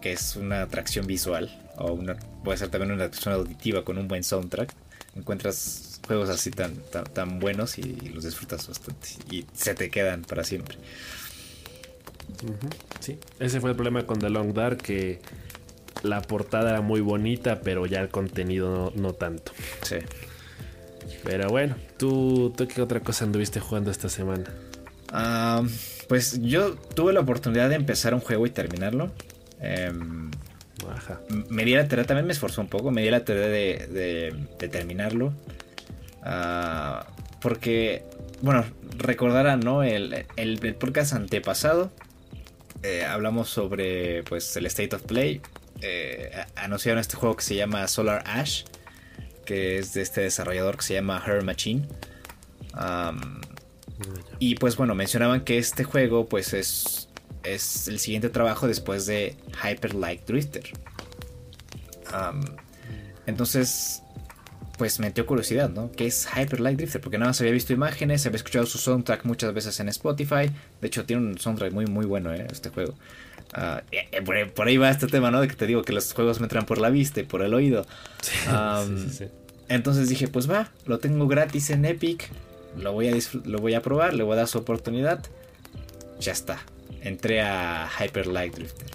[0.00, 4.06] que es una atracción visual, o una, puede ser también una atracción auditiva con un
[4.06, 4.74] buen soundtrack
[5.16, 6.74] encuentras juegos así tan,
[7.12, 10.76] tan, buenos y los disfrutas bastante y se te quedan para siempre.
[13.00, 15.20] Sí, ese fue el problema con The Long Dark, que
[16.02, 19.52] la portada era muy bonita, pero ya el contenido no, tanto.
[19.82, 19.96] Sí.
[21.22, 24.44] Pero bueno, ¿tú, ¿tú qué otra cosa anduviste jugando esta semana?
[25.10, 25.62] Ah,
[26.08, 29.10] pues yo tuve la oportunidad de empezar un juego y terminarlo.
[29.60, 29.92] Eh,
[31.48, 35.32] me di la tarea, también me esforzó un poco, me di la tarea de, terminarlo.
[36.22, 37.06] Ah,
[37.40, 38.04] porque,
[38.42, 38.64] bueno,
[38.98, 39.82] recordarán, ¿no?
[39.82, 41.90] El, el, podcast antepasado
[42.84, 45.40] eh, hablamos sobre pues el State of Play.
[45.80, 48.64] Eh, anunciaron este juego que se llama Solar Ash,
[49.46, 51.88] que es de este desarrollador que se llama Her Machine.
[54.38, 57.08] y pues bueno, mencionaban que este juego pues es
[57.42, 60.64] es el siguiente trabajo después de Hyper Light Drifter.
[63.26, 64.02] entonces,
[64.76, 65.90] pues me dio curiosidad, ¿no?
[65.92, 67.00] ¿Qué es Hyper Light Drifter?
[67.00, 70.50] Porque nada más había visto imágenes, había escuchado su soundtrack muchas veces en Spotify.
[70.80, 72.46] De hecho, tiene un soundtrack muy, muy bueno, ¿eh?
[72.50, 72.94] Este juego.
[73.52, 75.40] Ah, eh, por, ahí va este tema, ¿no?
[75.40, 77.54] De que te digo que los juegos me entran por la vista y por el
[77.54, 77.86] oído.
[79.68, 82.30] entonces dije, pues va, lo tengo gratis en Epic.
[82.76, 85.24] Lo voy, a lo voy a probar, le voy a dar su oportunidad.
[86.18, 86.58] Ya está
[87.04, 88.88] entré a Hyper Light Drifter.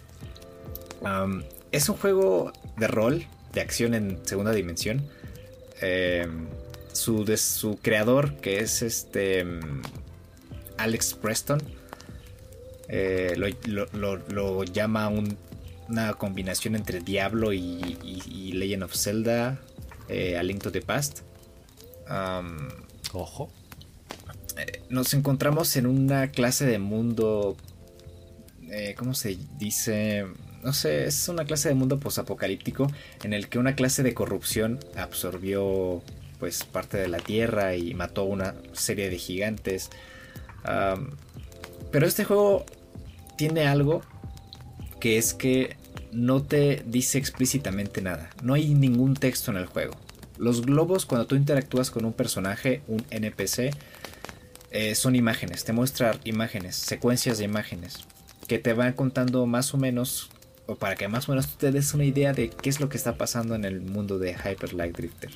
[1.71, 5.07] es un juego de rol, de acción en segunda dimensión.
[5.81, 6.47] Em,
[6.91, 9.81] su, de, su creador, que es este em,
[10.77, 11.61] Alex Preston,
[12.87, 19.59] eh, lo, llama una combinación entre Diablo y, Legend of Zelda,
[20.07, 21.19] eh, A Link to the Past.
[23.13, 23.51] Ojo.
[24.57, 27.55] Eh, nos encontramos en una clase de mundo
[28.71, 30.25] eh, ¿cómo se dice?
[30.63, 32.91] No sé, es una clase de mundo posapocalíptico
[33.23, 36.01] en el que una clase de corrupción absorbió
[36.39, 39.89] pues parte de la tierra y mató una serie de gigantes.
[41.91, 42.65] pero este juego
[43.37, 44.01] tiene algo
[44.99, 45.77] que es que
[46.11, 48.29] no te dice explícitamente nada.
[48.43, 49.95] No hay ningún texto en el juego.
[50.37, 53.71] Los globos, cuando tú interactúas con un personaje, un NPC,
[54.71, 55.63] eh, son imágenes.
[55.63, 58.05] Te muestra imágenes, secuencias de imágenes
[58.47, 60.31] que te van contando más o menos,
[60.69, 62.97] o para que más o menos te des una idea de qué es lo que
[62.97, 65.31] está pasando en el mundo de Hyper Light Drifter.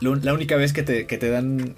[0.00, 1.76] la única vez que te, que te dan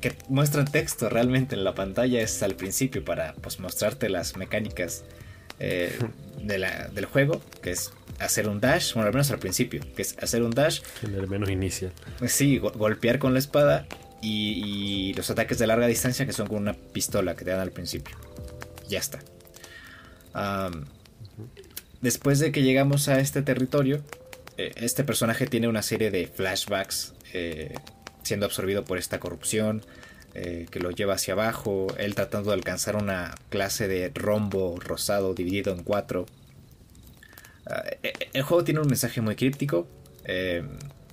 [0.00, 5.04] que muestran texto realmente en la pantalla es al principio para pues, mostrarte las mecánicas
[5.60, 5.96] eh,
[6.42, 10.42] del juego, que es hacer un dash, bueno, al menos al principio, que es hacer
[10.42, 10.80] un dash.
[11.04, 11.92] En el menos inicial.
[12.26, 13.86] Sí, golpear con la espada
[14.20, 17.70] y, los ataques de larga distancia que son con una pistola que te dan al
[17.70, 18.16] principio.
[18.88, 19.20] Ya está.
[22.00, 24.02] Después de que llegamos a este territorio,
[24.58, 27.74] eh, este personaje tiene una serie de flashbacks eh,
[28.22, 29.84] siendo absorbido por esta corrupción
[30.34, 35.34] eh, que lo lleva hacia abajo, él tratando de alcanzar una clase de rombo rosado
[35.34, 36.26] dividido en cuatro.
[37.66, 37.84] Ah,
[38.32, 39.88] el juego tiene un mensaje muy críptico.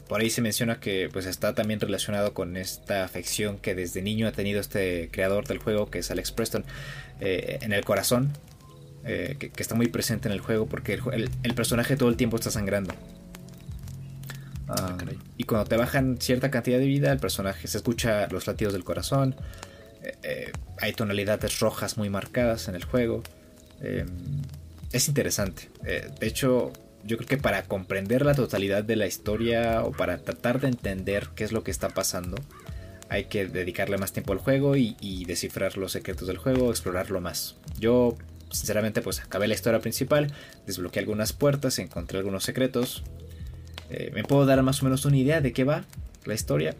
[0.08, 4.28] Por ahí se menciona que pues está también relacionado con esta afección que desde niño
[4.28, 6.66] ha tenido este creador del juego, que es Alex Preston,
[7.20, 8.34] en el corazón,
[9.06, 12.52] eh, que, está muy presente en el juego porque el, personaje todo el tiempo está
[12.52, 12.94] sangrando.
[14.68, 14.98] Ah,
[15.38, 18.84] y cuando te bajan cierta cantidad de vida, el personaje se escucha los latidos del
[18.84, 19.36] corazón.
[20.24, 23.24] Eh, hay tonalidades rojas muy marcadas en el juego.
[24.92, 25.70] es interesante.
[25.84, 26.72] de hecho,
[27.04, 31.30] yo creo que para comprender la totalidad de la historia o para tratar de entender
[31.36, 32.38] qué es lo que está pasando,
[33.10, 37.56] hay que dedicarle más tiempo al juego y, descifrar los secretos del juego, explorarlo más.
[37.80, 38.18] Yo,
[38.54, 40.32] sinceramente, pues acabé la historia principal,
[40.66, 43.04] desbloqueé algunas puertas, encontré algunos secretos.
[43.90, 45.84] Eh, me puedo dar más o menos una idea de qué va
[46.26, 46.76] la historia.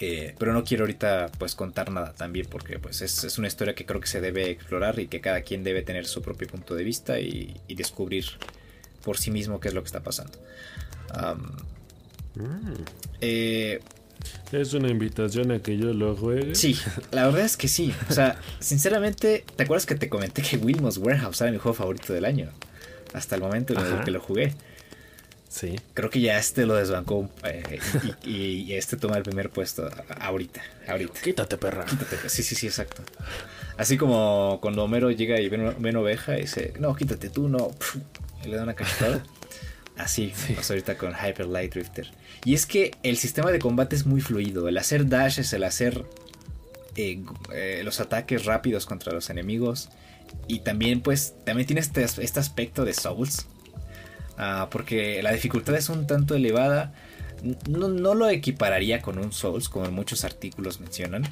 [0.00, 3.86] Eh, pero no quiero ahorita pues contar nada también porque pues es, una historia que
[3.86, 6.82] creo que se debe explorar y que cada quien debe tener su propio punto de
[6.82, 8.24] vista y, descubrir
[9.04, 10.38] por sí mismo qué es lo que está pasando.
[12.34, 12.84] Mm.
[13.20, 13.80] Eh,
[14.52, 16.54] es una invitación a que yo lo juegue.
[16.54, 16.78] Sí,
[17.10, 17.92] la verdad es que sí.
[18.08, 22.12] O sea, sinceramente, ¿te acuerdas que te comenté que Wilmos Warehouse era mi juego favorito
[22.12, 22.50] del año?
[23.12, 24.54] Hasta el momento en el que lo jugué.
[25.48, 25.78] Sí.
[25.94, 27.78] Creo que ya este lo desbancó eh,
[28.24, 29.88] y, este toma el primer puesto
[30.20, 31.20] ahorita, ahorita.
[31.20, 31.84] Quítate, perra.
[31.84, 33.02] Quítate, sí, sí, sí, exacto.
[33.76, 37.70] Así como cuando Homero llega y ve, una oveja y dice, no, quítate tú, no,
[38.44, 39.22] y le da una cachetada.
[39.96, 42.10] Así pasa ahorita con Hyper Light Drifter.
[42.44, 44.68] Y es que el sistema de combate es muy fluido.
[44.68, 46.04] El hacer dashes, el hacer
[46.96, 49.90] eh, eh, los ataques rápidos contra los enemigos.
[50.48, 53.46] Y también, pues, también tiene este, este aspecto de Souls
[54.36, 56.92] Ah, porque la dificultad es un tanto elevada.
[57.68, 61.24] No, lo equipararía con un Souls, como muchos artículos mencionan.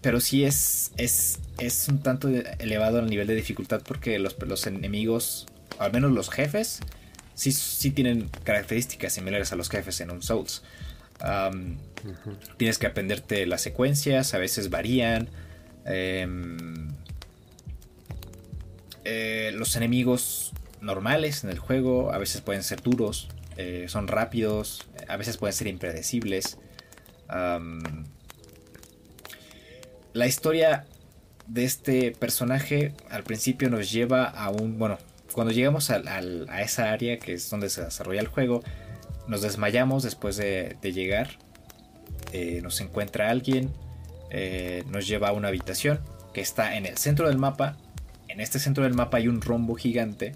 [0.00, 4.66] pero sí es, es, es un tanto elevado el nivel de dificultad porque los, los
[4.66, 5.46] enemigos,
[5.78, 6.80] al menos los jefes,
[7.34, 10.62] sí, sí, tienen características similares a los jefes en un Souls.
[12.56, 15.28] Tienes que aprenderte las secuencias, a veces varían.
[15.86, 16.88] Em,
[19.04, 24.86] eh, los enemigos normales en el juego, a veces pueden ser duros, eh, son rápidos,
[25.08, 26.58] a veces pueden ser impredecibles.
[30.12, 30.86] la historia
[31.48, 34.98] de este personaje al principio nos lleva a un, bueno,
[35.34, 35.98] cuando llegamos a,
[36.60, 38.62] esa área que es donde se desarrolla el juego,
[39.26, 41.30] nos desmayamos después de, llegar,
[42.32, 43.72] eh, nos encuentra alguien,
[44.30, 46.00] eh, nos lleva a una habitación
[46.32, 47.76] que está en el centro del mapa.
[48.28, 50.32] En este centro del mapa hay un rombo gigante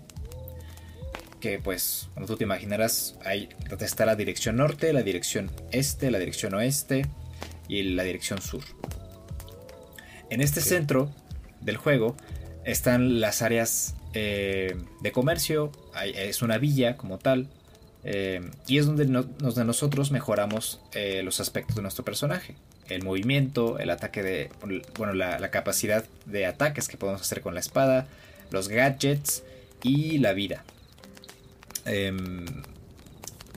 [1.41, 6.19] que pues, como tú te imaginarás, hay, está la dirección norte, la dirección este, la
[6.19, 7.07] dirección oeste
[7.69, 8.65] y la dirección sur.
[10.29, 11.13] En este centro
[11.61, 12.17] del juego
[12.65, 17.49] están las áreas eh, de comercio, es una villa como tal,
[18.05, 22.55] eh, y es donde, nosotros mejoramos eh, los aspectos de nuestro personaje.
[22.89, 24.51] El movimiento, el ataque de.
[24.97, 28.07] Bueno, la capacidad de ataques que podemos hacer con la espada,
[28.51, 29.43] los gadgets
[29.83, 30.65] y la vida.
[31.85, 32.45] Em,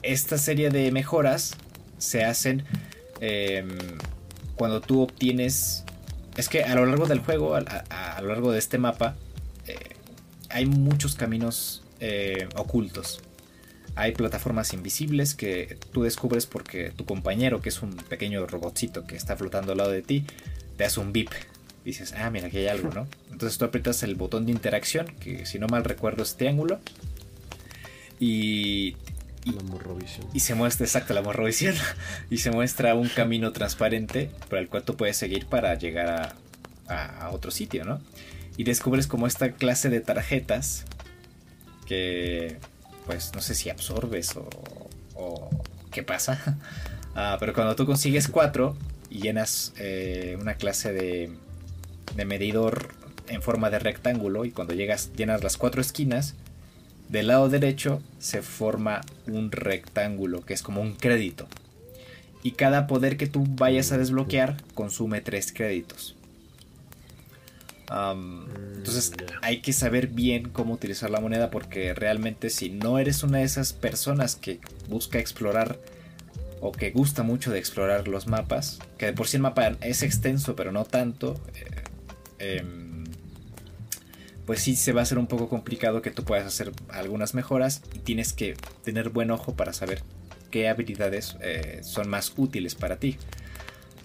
[0.02, 1.54] esta serie de mejoras
[1.98, 2.64] se hacen
[3.20, 3.68] em,
[4.56, 5.84] cuando tú obtienes...
[6.36, 9.16] Es que a lo largo del juego, a, lo largo de este mapa,
[10.52, 13.20] hay muchos caminos eh, ocultos.
[13.94, 19.16] Hay plataformas invisibles que tú descubres porque tu compañero, que es un pequeño robotcito que
[19.16, 20.24] está flotando al lado de ti,
[20.76, 21.30] te hace un beep.
[21.84, 23.06] Dices, ah, mira, aquí hay algo, ¿no?
[23.32, 26.80] Entonces tú aprietas el botón de interacción, que si no mal recuerdo es triángulo,
[28.20, 28.94] y,
[30.32, 31.74] y, se muestra, exacto, la morrovisión.
[32.30, 36.36] Y se muestra un camino transparente por el cual tú puedes seguir para llegar
[36.88, 38.00] a, otro sitio, ¿no?
[38.56, 40.84] Y descubres como esta clase de tarjetas
[41.86, 42.58] que,
[43.06, 45.50] pues, no sé si absorbes o,
[45.90, 46.58] qué pasa.
[47.14, 48.74] Ah, pero cuando tú consigues cuatro
[49.10, 51.30] y llenas eh, una clase de,
[52.16, 52.94] de medidor
[53.28, 56.36] en forma de rectángulo y cuando llegas llenas las cuatro esquinas
[57.12, 61.46] del lado derecho se forma un rectángulo que es como un crédito.
[62.42, 66.16] Y cada poder que tú vayas a desbloquear consume tres créditos.
[67.88, 73.22] Entonces mm, hay que saber bien cómo utilizar la moneda porque realmente si no eres
[73.22, 75.78] una de esas personas que busca explorar
[76.60, 80.02] o que gusta mucho de explorar los mapas, que de por sí el mapa es
[80.02, 81.40] extenso pero no tanto,
[82.38, 83.04] eh, em,
[84.46, 87.82] pues sí se va a hacer un poco complicado que tú puedas hacer algunas mejoras
[87.94, 90.02] y tienes que tener buen ojo para saber
[90.50, 93.16] qué habilidades eh, son más útiles para ti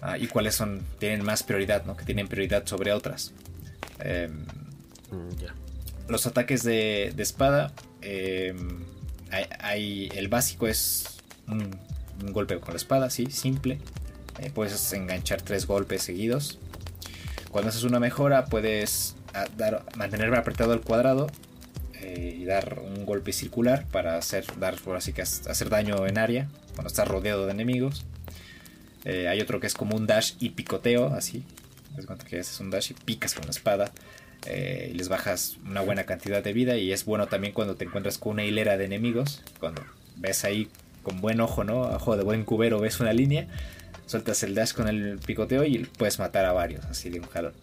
[0.00, 1.96] ah, y cuáles son tienen más prioridad, ¿no?
[1.96, 3.32] que tienen prioridad sobre otras.
[4.00, 4.44] Em,
[5.10, 8.84] mm, los ataques de, espada, em,
[9.60, 11.70] hay, el básico es un,
[12.32, 13.78] golpe con la espada, sí, simple.
[14.40, 16.58] Eh, puedes enganchar tres golpes seguidos.
[17.50, 19.16] Cuando haces una mejora puedes
[19.56, 21.28] dar, mantener apretado el cuadrado
[22.00, 26.18] eh, y dar un golpe circular para hacer, dar, por así que hacer daño en
[26.18, 28.04] área cuando estás rodeado de enemigos.
[29.04, 31.44] Eh, hay otro que es como un dash y picoteo, así.
[31.96, 33.92] Es cuenta que haces un dash y picas con la espada.
[34.46, 36.76] Eh, y les bajas una buena cantidad de vida.
[36.76, 39.42] Y es bueno también cuando te encuentras con una hilera de enemigos.
[39.60, 39.82] Cuando
[40.16, 40.68] ves ahí
[41.02, 41.82] con buen ojo, ¿no?
[41.82, 43.46] Ojo de buen cubero, ves una línea.
[44.06, 47.52] Sueltas el dash con el picoteo y puedes matar a varios, así de un jalón.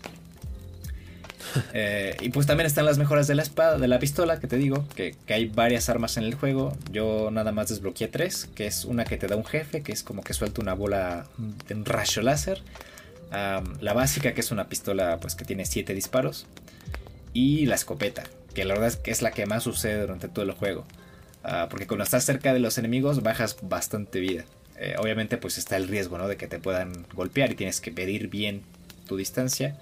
[1.73, 4.57] Eh, y pues también están las mejoras de la espada, de la pistola, que te
[4.57, 6.77] digo, que, hay varias armas en el juego.
[6.91, 10.03] Yo nada más desbloqueé tres, que es una que te da un jefe, que es
[10.03, 11.27] como que suelta una bola
[11.67, 12.61] de un rayo láser.
[13.31, 16.45] La básica, que es una pistola pues que tiene siete disparos.
[17.33, 18.23] Y la escopeta,
[18.53, 20.85] que la verdad es que es la que más sucede durante todo el juego.
[21.47, 24.45] Ah, porque cuando estás cerca de los enemigos bajas bastante vida.
[24.77, 26.27] Eh, obviamente pues está el riesgo ¿no?
[26.27, 28.63] de que te puedan golpear y tienes que pedir bien
[29.07, 29.77] tu distancia.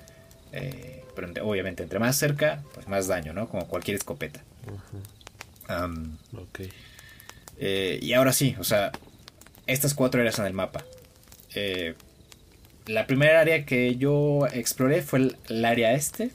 [0.51, 3.47] Eh, pero obviamente entre más cerca, pues más daño, ¿no?
[3.47, 4.41] Como cualquier escopeta.
[7.57, 8.91] Eh, y ahora sí, o sea,
[9.67, 10.83] estas cuatro áreas en el mapa.
[12.85, 16.31] La primera área que yo exploré fue el, área este,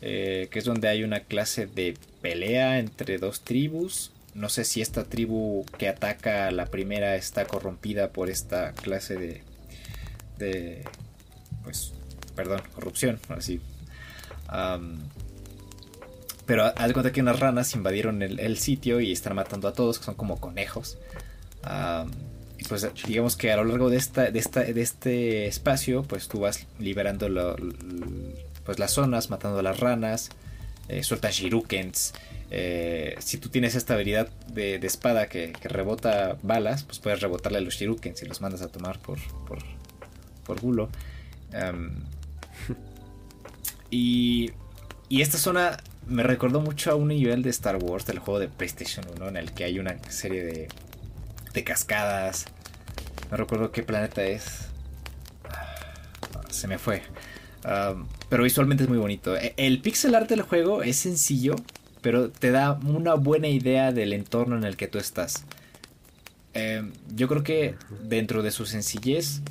[0.00, 4.12] que es donde hay una clase de pelea entre dos tribus.
[4.34, 9.16] No sé si esta tribu que ataca a la primera está corrompida por esta clase
[9.16, 9.42] de,
[10.38, 10.84] de
[11.62, 11.92] pues
[12.34, 13.60] perdón, corrupción, así.
[16.46, 19.98] pero haz de cuenta que unas ranas invadieron el, sitio y están matando a todos,
[19.98, 20.98] que son como conejos.
[22.70, 26.38] Pues digamos que a lo largo de, esta, de, esta, de este espacio, pues tú
[26.38, 27.26] vas liberando
[28.64, 30.30] pues las zonas, matando a las ranas,
[30.88, 32.14] eh, sueltas shirukens.
[32.52, 37.60] Eh, si tú tienes esta habilidad de, espada que, rebota balas, pues puedes rebotarle a
[37.60, 39.18] los shirukens y los mandas a tomar por,
[39.48, 39.58] por,
[40.44, 40.88] por bulo.
[43.92, 44.52] Y,
[45.08, 48.46] y esta zona me recordó mucho a un nivel de Star Wars del juego de
[48.46, 50.68] PlayStation 1 en el que hay una serie de,
[51.52, 52.46] de cascadas.
[53.30, 54.66] No recuerdo qué planeta es.
[56.50, 57.02] Se me fue.
[58.28, 59.36] pero visualmente es muy bonito.
[59.36, 61.56] E, el pixel art del juego es sencillo,
[62.00, 65.44] pero te da una buena idea del entorno en el que tú estás.
[66.52, 69.42] Em, yo creo que dentro de su sencillez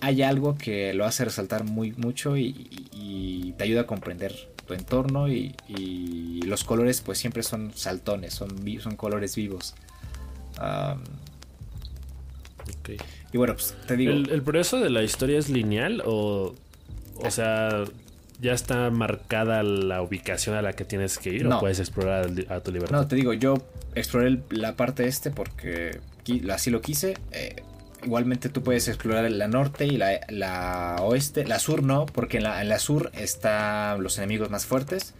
[0.00, 2.78] hay algo que lo hace resaltar muy mucho y,
[3.58, 4.34] te ayuda a comprender
[4.66, 5.54] tu entorno y,
[6.46, 8.50] los colores pues siempre son saltones, son,
[8.80, 9.74] son colores vivos.
[13.32, 14.12] Y bueno, pues te digo...
[14.12, 16.54] ¿El, progreso de la historia es lineal o...
[17.16, 17.84] O sea,
[18.40, 22.60] ya está marcada la ubicación a la que tienes que ir o puedes explorar a
[22.60, 22.96] tu libertad?
[22.96, 23.54] No, te digo, yo
[23.94, 26.00] exploré la parte este porque
[26.50, 27.16] así lo quise.
[27.30, 27.62] Eh,
[28.04, 31.46] igualmente tú puedes explorar la norte y la, oeste.
[31.46, 35.14] La sur no, porque en la, sur están los enemigos más fuertes.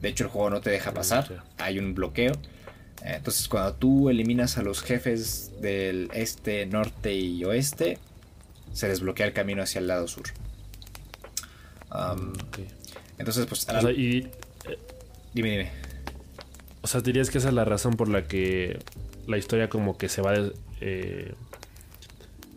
[0.00, 1.42] De hecho, el juego no te deja pasar.
[1.58, 2.32] Hay un bloqueo.
[3.04, 7.98] Eh, entonces, cuando tú eliminas a los jefes del este, norte y oeste,
[8.72, 10.26] se desbloquea el camino hacia el lado sur.
[13.18, 13.66] Entonces, pues.
[13.96, 14.28] y, eh,
[15.32, 15.70] dime, dime.
[16.82, 18.78] O sea, dirías que esa es la razón por la que
[19.26, 20.34] la historia, como que se va.
[20.80, 21.34] Eh,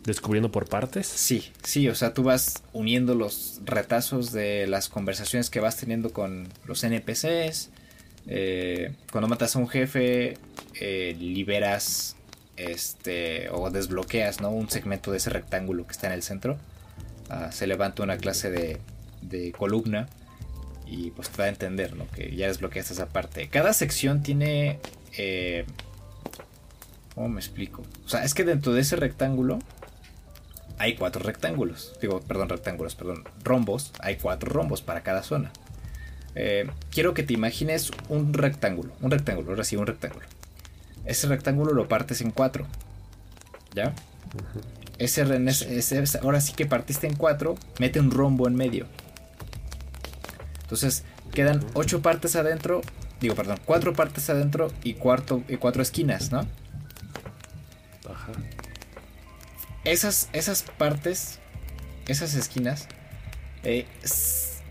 [0.04, 1.06] descubriendo por partes?
[1.06, 6.12] Sí, sí, o sea, tú vas uniendo los retazos de las conversaciones que vas teniendo
[6.12, 7.70] con los NPCs.
[8.26, 10.38] Eh, cuando matas a un jefe,
[10.80, 12.16] eh, liberas
[12.56, 14.50] este o desbloqueas ¿no?
[14.50, 16.58] un segmento de ese rectángulo que está en el centro.
[17.28, 18.78] Ah, se levanta una clase de,
[19.22, 20.08] de, columna
[20.86, 22.06] y pues te da a entender ¿no?
[22.10, 23.48] que ya desbloqueaste esa parte.
[23.48, 24.78] Cada sección tiene...
[25.16, 25.64] Eh,
[27.14, 27.82] ¿Cómo me explico?
[28.04, 29.58] O sea, es que dentro de ese rectángulo
[30.78, 31.96] hay cuatro rectángulos.
[32.00, 33.24] Digo, perdón, rectángulos, perdón.
[33.44, 33.92] Rombos.
[34.00, 35.52] Hay cuatro rombos para cada zona.
[36.34, 38.92] Eh, quiero que te imagines un rectángulo.
[39.00, 40.26] Un rectángulo, ahora sí, un rectángulo.
[41.04, 42.66] Ese rectángulo lo partes en cuatro.
[43.74, 43.94] ¿Ya?
[44.98, 45.22] ese,
[46.22, 48.86] ahora sí que partiste en cuatro, mete un rombo en medio.
[50.62, 52.82] Entonces, quedan ocho partes adentro.
[53.20, 56.40] Digo, perdón, cuatro partes adentro y, cuarto, y cuatro esquinas, ¿no?
[58.10, 58.32] Ajá
[59.84, 61.38] esas, esas partes,
[62.06, 62.88] esas esquinas,
[63.64, 63.86] eh,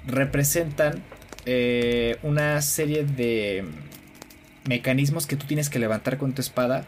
[0.05, 1.03] representan
[1.45, 3.65] eh, una serie de
[4.67, 6.85] mecanismos que tú tienes que levantar con tu espada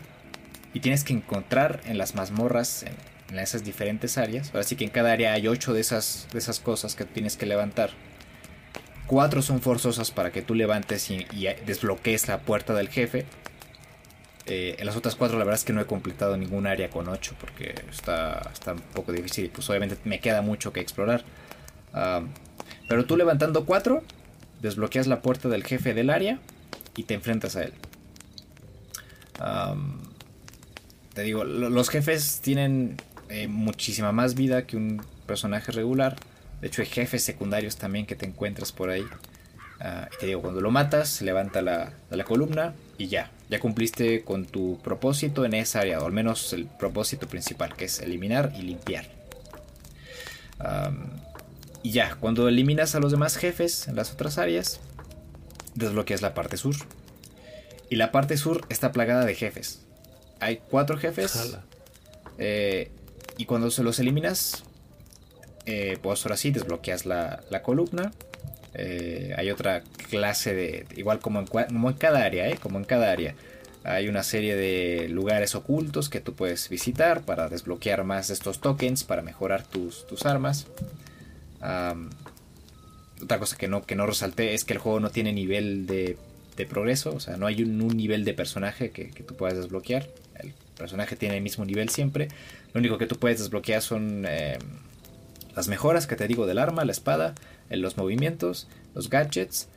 [0.73, 4.51] y tienes que encontrar en las mazmorras, en, esas diferentes áreas.
[4.53, 7.35] Ahora sí que en cada área hay ocho de esas, de esas cosas que tienes
[7.35, 7.89] que levantar.
[9.07, 11.25] Cuatro son forzosas para que tú levantes y
[11.65, 13.25] desbloquees la puerta del jefe.
[14.45, 17.07] Eh, en las otras cuatro la verdad es que no he completado ningún área con
[17.07, 21.23] ocho porque está, está un poco difícil y pues obviamente me queda mucho que explorar.
[22.87, 24.03] pero tú levantando cuatro,
[24.63, 26.39] desbloqueas la puerta del jefe del área
[26.95, 27.73] y te enfrentas a él.
[31.13, 32.97] te digo, los jefes tienen
[33.29, 36.15] eh, muchísima más vida que un personaje regular.
[36.61, 39.05] De hecho hay jefes secundarios también que te encuentras por ahí.
[39.79, 43.59] Ah, y te digo, cuando lo matas, se levanta la, la columna y ya, ya
[43.59, 47.99] cumpliste con tu propósito en esa área, o al menos el propósito principal, que es
[47.99, 49.05] eliminar y limpiar.
[51.83, 54.79] Y ya, cuando eliminas a los demás jefes en las otras áreas,
[55.75, 56.75] desbloqueas la parte sur.
[57.89, 59.81] Y la parte sur está plagada de jefes.
[60.39, 61.57] Hay cuatro jefes.
[62.37, 62.89] Eh,
[63.37, 64.63] y cuando se los eliminas,
[65.65, 68.13] eh, pues ahora sí desbloqueas la, columna.
[68.73, 70.85] Eh, hay otra clase de.
[70.95, 72.57] Igual como en, como en cada área, ¿eh?
[72.61, 73.35] Como en cada área.
[73.83, 78.61] Hay una serie de lugares ocultos que tú puedes visitar para desbloquear más de estos
[78.61, 80.67] tokens, para mejorar tus, tus armas.
[83.21, 86.17] Otra cosa que no, que no resalté es que el juego no tiene nivel de,
[86.69, 90.07] progreso, o sea, no hay un, nivel de personaje que, tú puedas desbloquear.
[90.39, 92.27] El personaje tiene el mismo nivel siempre.
[92.73, 94.59] Lo único que tú puedes desbloquear son em,
[95.55, 97.35] las mejoras que te digo del arma, la espada,
[97.69, 99.67] los movimientos, los gadgets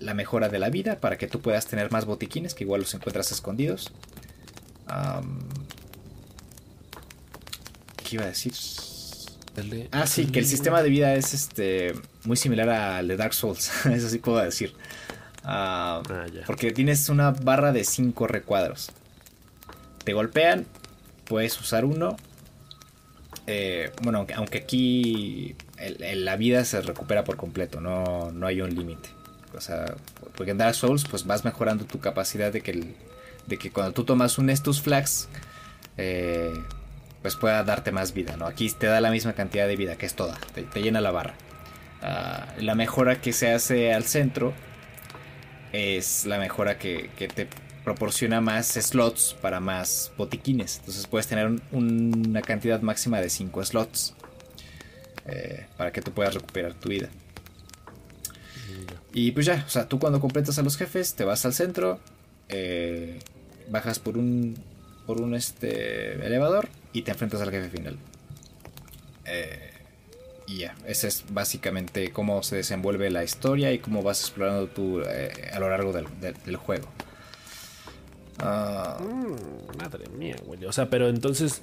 [0.00, 2.94] la mejora de la vida para que tú puedas tener más botiquines que igual los
[2.94, 3.92] encuentras escondidos.
[8.04, 8.52] ¿Qué iba a decir?
[9.92, 11.94] Ah, sí, que el sistema de vida es este
[12.24, 13.86] muy similar al de Dark Souls.
[13.86, 14.74] Eso sí puedo decir.
[15.44, 16.02] Ah,
[16.46, 18.90] porque tienes una barra de 5 recuadros.
[20.04, 20.66] Te golpean,
[21.24, 22.16] puedes usar uno.
[23.46, 25.56] Eh, bueno, aunque, aquí
[25.98, 29.08] la vida se recupera por completo, no, no hay un límite.
[29.56, 29.94] O sea,
[30.36, 32.94] porque en Dark Souls pues vas mejorando tu capacidad de que,
[33.46, 35.28] de que cuando tú tomas un Estus Flags,
[35.96, 36.52] eh,
[37.28, 38.46] pues pueda darte más vida, ¿no?
[38.46, 41.34] Aquí te da la misma cantidad de vida, que es toda, te, llena la barra.
[42.00, 44.54] Ah, la mejora que se hace al centro
[45.74, 47.46] es la mejora que, te
[47.84, 50.78] proporciona más slots para más botiquines.
[50.78, 54.14] Entonces puedes tener una cantidad máxima de 5 slots
[55.26, 57.10] eh, para que tú puedas recuperar tu vida.
[59.12, 62.00] Y pues ya, o sea, tú cuando completas a los jefes, te vas al centro,
[62.48, 63.18] eh,
[63.68, 64.56] bajas por un,
[65.06, 67.98] por un este, elevador y te enfrentas al jefe final.
[69.24, 69.72] Eh,
[70.46, 75.02] y ya, ese es básicamente cómo se desenvuelve la historia y cómo vas explorando tú
[75.06, 76.88] eh, a lo largo del, juego.
[78.38, 78.98] Ah.
[79.00, 80.64] Mm, madre mía, güey.
[80.64, 81.60] O sea, pero entonces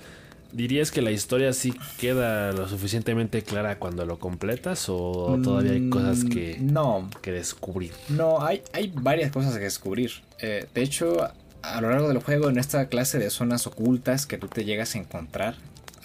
[0.55, 5.89] ¿Dirías que la historia sí queda lo suficientemente clara cuando lo completas o todavía hay
[5.89, 7.09] cosas que, mm, no.
[7.21, 7.91] que descubrir?
[8.07, 10.11] No, hay, hay varias cosas que descubrir.
[10.39, 11.29] Eh, de hecho,
[11.73, 14.95] a lo largo del juego, en esta clase de zonas ocultas que tú te llegas
[14.95, 15.55] a encontrar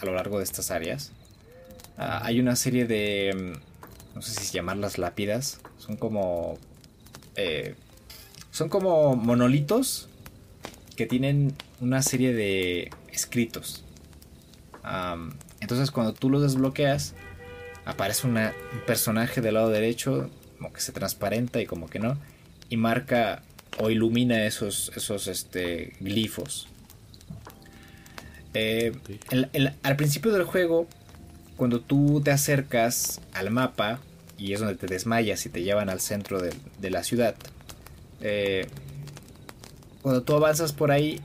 [0.00, 1.12] a lo largo de estas áreas,
[1.98, 6.58] ah, hay una serie de, mm, no sé si llamarlas lápidas, son como...
[7.36, 7.74] Eh,
[8.50, 10.08] son como monolitos
[10.96, 13.84] que tienen una serie de escritos.
[15.60, 17.14] Entonces cuando tú los desbloqueas,
[17.84, 18.38] aparece un
[18.86, 22.18] personaje del lado derecho, como que se transparenta y como que no,
[22.68, 23.42] y marca
[23.78, 26.68] o ilumina esos, esos este, glifos.
[28.54, 28.92] Eh,
[29.82, 30.86] al principio del juego,
[31.56, 34.00] cuando tú te acercas al mapa,
[34.38, 37.34] y es donde te desmayas y te llevan al centro de, la ciudad,
[38.20, 38.66] eh,
[40.02, 41.20] cuando tú avanzas por ahí,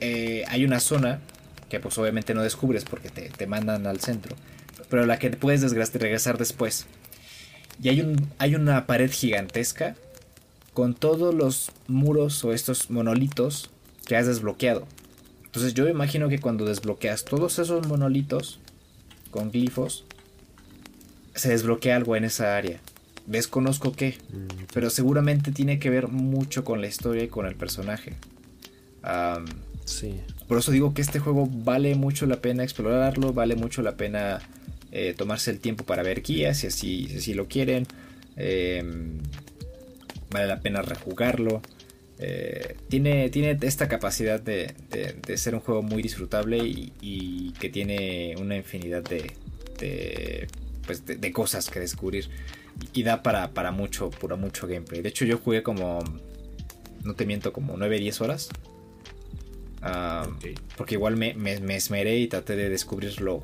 [0.00, 1.20] eh, hay una zona
[1.70, 4.36] que pues obviamente no descubres porque te, mandan al centro,
[4.90, 6.86] pero la que puedes regresar después.
[7.82, 9.96] Y hay, un, hay una pared gigantesca
[10.74, 13.70] con todos los muros o estos monolitos
[14.06, 14.86] que has desbloqueado.
[15.44, 18.60] Entonces yo imagino que cuando desbloqueas todos esos monolitos
[19.30, 20.04] con glifos,
[21.34, 22.80] se desbloquea algo en esa área.
[23.26, 27.56] Desconozco qué, mm, pero seguramente tiene que ver mucho con la historia y con el
[27.56, 28.14] personaje.
[29.84, 30.20] sí.
[30.46, 34.40] Por eso digo que este juego vale mucho la pena explorarlo, vale mucho la pena
[34.92, 37.86] eh, tomarse el tiempo para ver guías si así, lo quieren.
[38.36, 39.20] Em,
[40.30, 41.62] vale la pena rejugarlo.
[42.18, 44.74] Eh, tiene, tiene esta capacidad de,
[45.36, 50.46] ser un juego muy disfrutable y, que tiene una infinidad de,
[50.86, 52.28] pues de, cosas que descubrir.
[52.92, 55.02] Y da para, para mucho, puro mucho gameplay.
[55.02, 56.00] De hecho, yo jugué como,
[57.04, 58.48] no te miento, como 9-10 horas.
[59.82, 60.28] Ah,
[60.76, 61.34] porque igual me,
[61.74, 63.42] esmeré y traté de descubrir lo,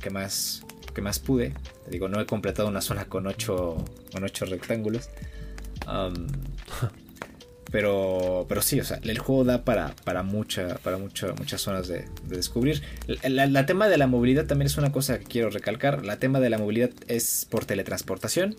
[0.00, 0.64] que, más,
[0.94, 1.54] que más pude.
[1.84, 5.10] Te digo, no he completado una zona con 8 con ocho rectángulos.
[7.72, 12.04] Pero, pero sí, o sea, el juego da para, para, mucha, para muchas zonas de,
[12.26, 12.82] descubrir.
[13.24, 16.04] La, tema de la movilidad también es una cosa que quiero recalcar.
[16.04, 18.56] La tema de la movilidad es por teletransportación.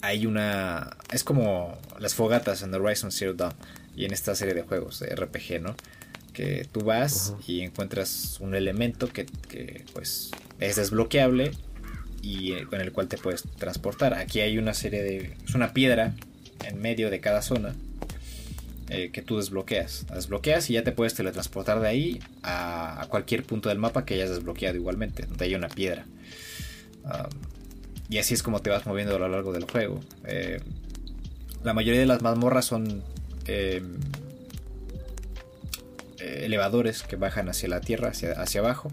[0.00, 0.96] hay una...
[1.12, 3.54] Es como las fogatas en Horizon Zero Dawn
[3.96, 5.74] y en esta serie de juegos de RPG, ¿no?
[6.32, 9.26] Que tú vas y encuentras un elemento que,
[9.92, 11.50] pues es desbloqueable
[12.22, 14.14] y eh, con el cual te puedes transportar.
[14.14, 15.36] Aquí hay una serie de...
[15.46, 16.14] es una piedra
[16.64, 17.74] en medio de cada zona
[18.88, 20.06] eh, que tú desbloqueas.
[20.12, 24.30] desbloqueas y ya te puedes teletransportar de ahí a, cualquier punto del mapa que hayas
[24.30, 26.06] desbloqueado igualmente, donde haya una piedra.
[28.08, 30.00] y así es como te vas moviendo a lo largo del juego.
[30.24, 30.60] Eh,
[31.64, 33.02] la mayoría de las mazmorras son
[33.46, 33.98] em,
[36.18, 38.90] elevadores que bajan hacia la tierra, hacia, hacia abajo.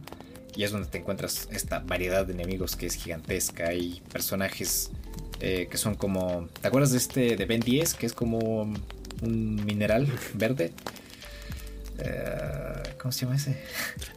[0.56, 3.68] Y es donde te encuentras esta variedad de enemigos que es gigantesca.
[3.70, 4.90] Hay personajes
[5.42, 6.48] eh, que son como.
[6.62, 7.94] ¿Te acuerdas de este de Ben 10?
[7.96, 8.40] Que es como
[9.22, 10.72] un mineral verde.
[13.00, 13.58] ¿Cómo se llama ese?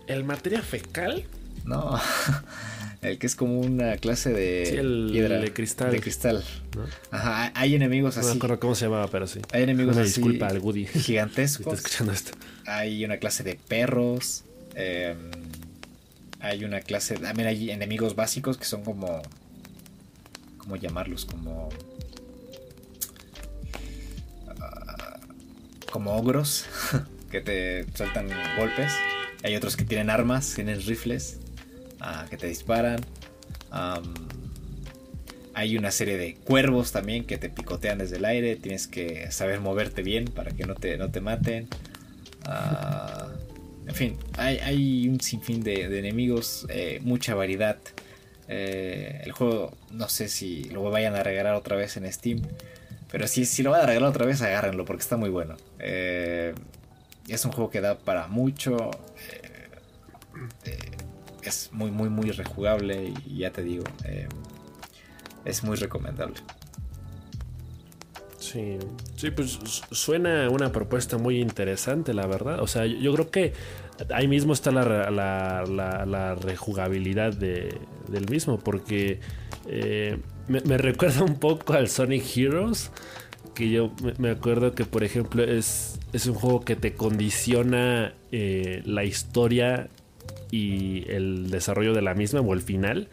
[0.06, 1.24] ¿El materia fecal?
[1.64, 2.00] No.
[3.02, 5.38] El que es como una clase de sí, el, piedra.
[5.38, 5.92] de cristal.
[5.92, 6.42] De cristal.
[7.12, 8.26] Ajá, hay enemigos así.
[8.26, 9.40] No me acuerdo cómo se llamaba, pero sí.
[9.52, 10.14] Hay enemigos Una así.
[10.14, 10.86] disculpa al Woody.
[11.04, 11.74] Gigantescos.
[11.74, 12.32] Está escuchando esto.
[12.66, 14.42] Hay una clase de perros.
[14.74, 15.14] eh,
[16.40, 17.16] hay una clase.
[17.16, 19.22] También hay enemigos básicos que son como.
[20.58, 21.24] ¿Cómo llamarlos?
[21.24, 21.68] Como.
[24.60, 25.18] ah,
[25.90, 26.66] como ogros.
[27.30, 28.92] que te sueltan golpes.
[29.42, 31.38] Hay otros que tienen armas, tienen rifles.
[32.00, 33.00] ah, que te disparan.
[35.54, 38.54] Hay una serie de cuervos también que te picotean desde el aire.
[38.54, 41.68] Tienes que saber moverte bien para que no te, no te maten.
[42.44, 43.28] Ah,
[43.88, 47.78] en fin, hay, un sinfín de, de enemigos, eh, mucha variedad.
[48.46, 52.42] Eh, el juego, no sé si lo vayan a regalar otra vez en Steam.
[53.10, 55.56] Pero si, si lo van a regalar otra vez, agárrenlo porque está muy bueno.
[55.78, 56.54] Eh,
[57.28, 58.90] es un juego que da para mucho.
[61.42, 63.14] es muy, muy, muy rejugable.
[63.24, 63.84] Y ya te digo,
[65.46, 66.36] es muy recomendable.
[68.38, 68.78] Sí,
[69.16, 72.60] sí, pues su- suena una propuesta muy interesante, la verdad.
[72.60, 73.52] O sea, yo, creo que
[74.14, 75.64] ahí mismo está la, la,
[76.06, 77.76] la- rejugabilidad de-
[78.08, 79.18] del mismo, porque
[79.66, 82.92] eh, me, recuerda un poco al Sonic Heroes,
[83.56, 88.14] que yo me, me acuerdo que, por ejemplo, es, es un juego que te condiciona
[88.30, 89.88] eh, la historia
[90.52, 93.08] y el desarrollo de la misma o el final.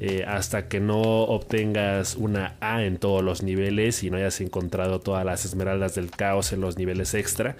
[0.00, 5.00] Eh, hasta que no obtengas una A en todos los niveles y no hayas encontrado
[5.00, 7.56] todas las esmeraldas del caos en los niveles extra.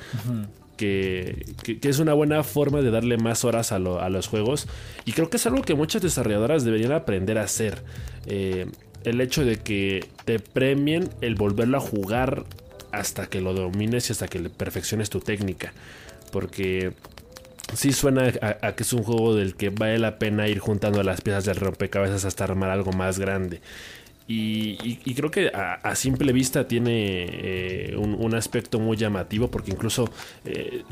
[0.77, 4.29] Que, que- que es una buena forma de darle más horas a, lo- a los
[4.29, 4.69] juegos.
[5.05, 7.83] Y creo que es algo que muchas desarrolladoras deberían aprender a hacer.
[8.27, 8.67] Eh,
[9.05, 12.45] el hecho de que te premien el volverlo a jugar
[12.93, 15.73] hasta que lo domines y hasta que le perfecciones tu técnica.
[16.31, 16.93] Porque
[17.75, 21.21] sí suena a, que es un juego del que vale la pena ir juntando las
[21.21, 23.61] piezas del rompecabezas hasta armar algo más grande.
[24.31, 30.11] Y, y- creo que a, simple vista tiene eh, un, aspecto muy llamativo porque incluso
[30.45, 30.83] eh,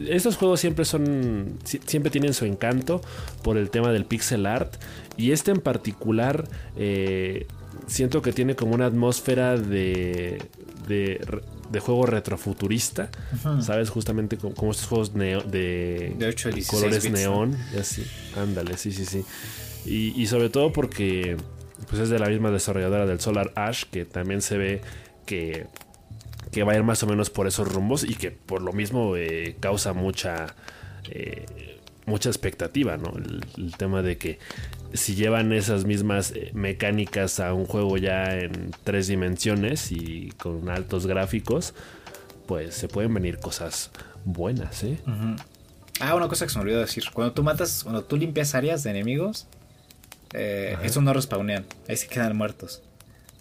[0.00, 3.00] estos juegos siempre son si- siempre tienen su encanto
[3.42, 4.74] por el tema del pixel art
[5.16, 7.46] y este en particular eh,
[7.86, 10.42] siento que tiene como una atmósfera de,
[10.88, 11.20] de,
[11.72, 13.10] de juego retrofuturista,
[13.62, 13.90] ¿sabes?
[13.90, 17.16] Justamente como, como estos juegos neo- de, De 8 a 16 colores ¿no?
[17.18, 18.04] neón, y así.
[18.36, 19.24] Ándale, sí, sí, sí.
[19.84, 21.36] Y, y sobre todo porque
[21.88, 24.80] pues es de la misma desarrolladora del Solar Ash, que también se ve
[25.26, 25.66] que,
[26.52, 29.16] que va a ir más o menos por esos rumbos y que por lo mismo
[29.16, 30.54] eh, causa mucha
[31.10, 31.46] eh,
[32.06, 33.12] mucha expectativa, ¿no?
[33.16, 34.38] El, el tema de que
[34.94, 40.68] si llevan esas mismas eh, mecánicas a un juego ya en tres dimensiones y con
[40.68, 41.74] altos gráficos,
[42.46, 43.90] pues se pueden venir cosas
[44.24, 44.98] buenas, ¿eh?
[46.00, 47.04] Ah, una cosa que se me olvidó decir.
[47.12, 49.46] Cuando tú matas, cuando tú limpias áreas de enemigos,
[50.32, 51.64] eh, estos no respawnean.
[51.88, 52.82] Ahí se quedan muertos.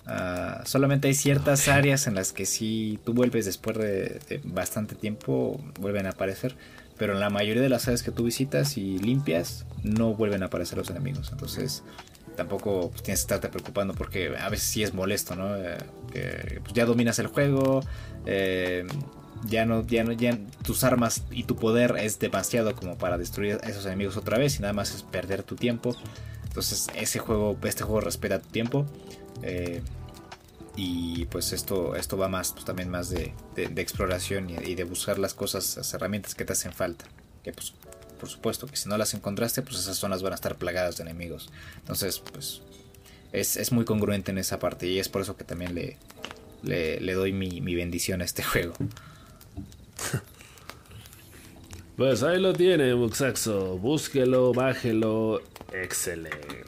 [0.06, 4.96] Ah, solamente hay ciertas áreas en las que si tú vuelves después de, de bastante
[4.96, 6.56] tiempo, vuelven a aparecer.
[7.02, 10.46] Pero en la mayoría de las áreas que tú visitas y limpias, no vuelven a
[10.46, 11.30] aparecer los enemigos.
[11.32, 11.82] Entonces,
[12.38, 15.56] tampoco pues, tienes que estarte preocupando porque a veces sí es molesto, ¿no?
[15.58, 17.82] Eh, pues, ya dominas el juego,
[18.28, 18.86] eh,
[19.48, 23.58] ya no, ya no, ya tus armas y tu poder es demasiado como para destruir
[23.64, 25.96] a esos enemigos otra vez y nada más es perder tu tiempo.
[26.44, 28.86] Entonces ese juego, este juego respeta tu tiempo.
[29.42, 29.82] eh,
[30.76, 34.76] y pues esto, esto va más, pues también más de, de- de exploración y, y
[34.76, 37.06] de buscar las cosas, las herramientas que te hacen falta.
[37.44, 37.74] Que pues,
[38.20, 41.04] por supuesto, que si no las encontraste, pues esas zonas van a estar plagadas de
[41.04, 41.50] enemigos.
[41.80, 42.62] Entonces, pues,
[43.32, 44.88] es, es muy congruente en esa parte.
[44.88, 45.98] Y es por eso que también le,
[46.64, 48.74] le, le doy mi, mi bendición a este juego.
[51.98, 53.78] Pues ahí lo tiene, Muxaxo.
[53.78, 55.42] Búsquelo, bájelo.
[55.74, 56.66] Excelente.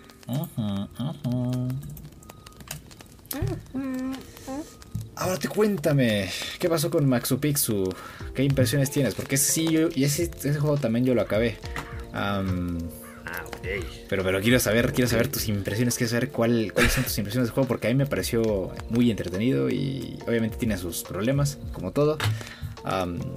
[5.34, 6.30] Ahora te cuéntame,
[6.60, 7.92] ¿qué pasó con Maxu Pixu?
[8.36, 9.16] ¿Qué impresiones tienes?
[9.16, 11.58] Porque ese sí, yo, y ese, ese juego también yo lo acabé.
[12.14, 12.44] Ah,
[13.48, 13.68] ok.
[14.08, 17.48] pero, pero quiero saber, quiero saber tus impresiones, quiero saber cuál, cuáles son tus impresiones
[17.48, 21.90] del juego, porque a mí me pareció muy entretenido y obviamente tiene sus problemas, como
[21.92, 22.20] todo.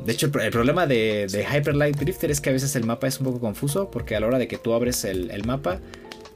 [0.04, 2.76] De hecho, el, pro- el problema de, de Hyper Light Drifter es que a veces
[2.76, 5.30] el mapa es un poco confuso, porque a la hora de que tú abres el,
[5.30, 5.80] el mapa,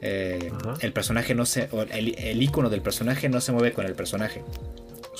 [0.02, 0.50] Eh,
[0.80, 1.68] el personaje no se.
[1.92, 4.42] El, el, icono del personaje no se mueve con el personaje.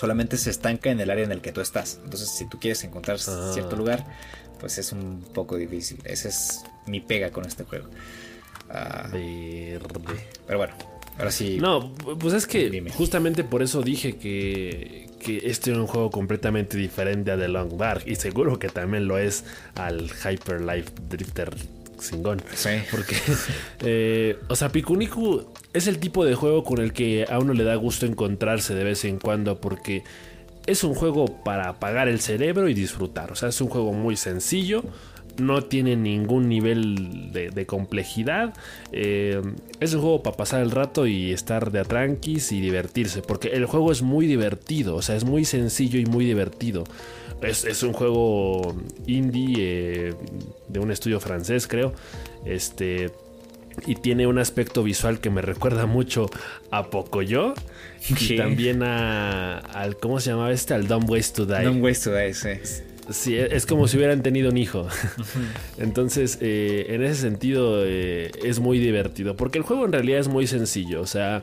[0.01, 2.01] Solamente se estanca en el área en el que tú estás.
[2.03, 3.51] Entonces, si tú quieres encontrar ah.
[3.53, 4.07] cierto lugar,
[4.59, 5.99] pues es un poco difícil.
[6.05, 7.89] Esa es mi pega con este juego.
[8.71, 10.73] Ah, pero bueno,
[11.19, 11.59] ahora sí.
[11.61, 16.79] No, pues es que justamente por eso dije que, que este era un juego completamente
[16.79, 18.05] diferente a The Long Dark.
[18.07, 19.45] Y seguro que también lo es
[19.75, 21.55] al Hyper Life Drifter
[22.01, 22.43] Singón.
[22.55, 22.71] Sí.
[22.91, 23.17] Porque,
[23.85, 27.65] eh, o sea, Pikuniku es el tipo de juego con el que a uno le
[27.65, 29.61] da gusto encontrarse de vez en cuando.
[29.61, 30.05] Porque
[30.67, 33.33] es un juego para apagar el cerebro y disfrutar.
[33.33, 34.85] O sea, es un juego muy sencillo
[35.41, 38.55] no tiene ningún nivel de, complejidad.
[38.93, 39.41] Eh,
[39.81, 43.67] es un juego para pasar el rato y estar de atranquis y divertirse, porque el
[43.67, 46.85] juego es muy divertido, o sea, es muy sencillo y muy divertido.
[47.43, 48.75] Es, un juego
[49.07, 49.55] indie
[50.09, 50.15] eh,
[50.69, 51.93] de un estudio francés, creo.
[52.45, 53.11] Este.
[53.87, 56.29] Y tiene un aspecto visual que me recuerda mucho
[56.71, 57.55] a Pocoyo.
[58.09, 59.97] Y también a, al.
[59.97, 60.75] ¿Cómo se llamaba este?
[60.75, 61.65] Al Dumb Ways to Die.
[61.65, 62.51] Dumb Ways to Die, sí.
[63.11, 64.87] Sí, e, es como si hubieran tenido un hijo.
[65.79, 69.37] Entonces, eh, en ese sentido, eh, es muy divertido.
[69.37, 71.01] Porque el juego en realidad es muy sencillo.
[71.01, 71.43] O sea,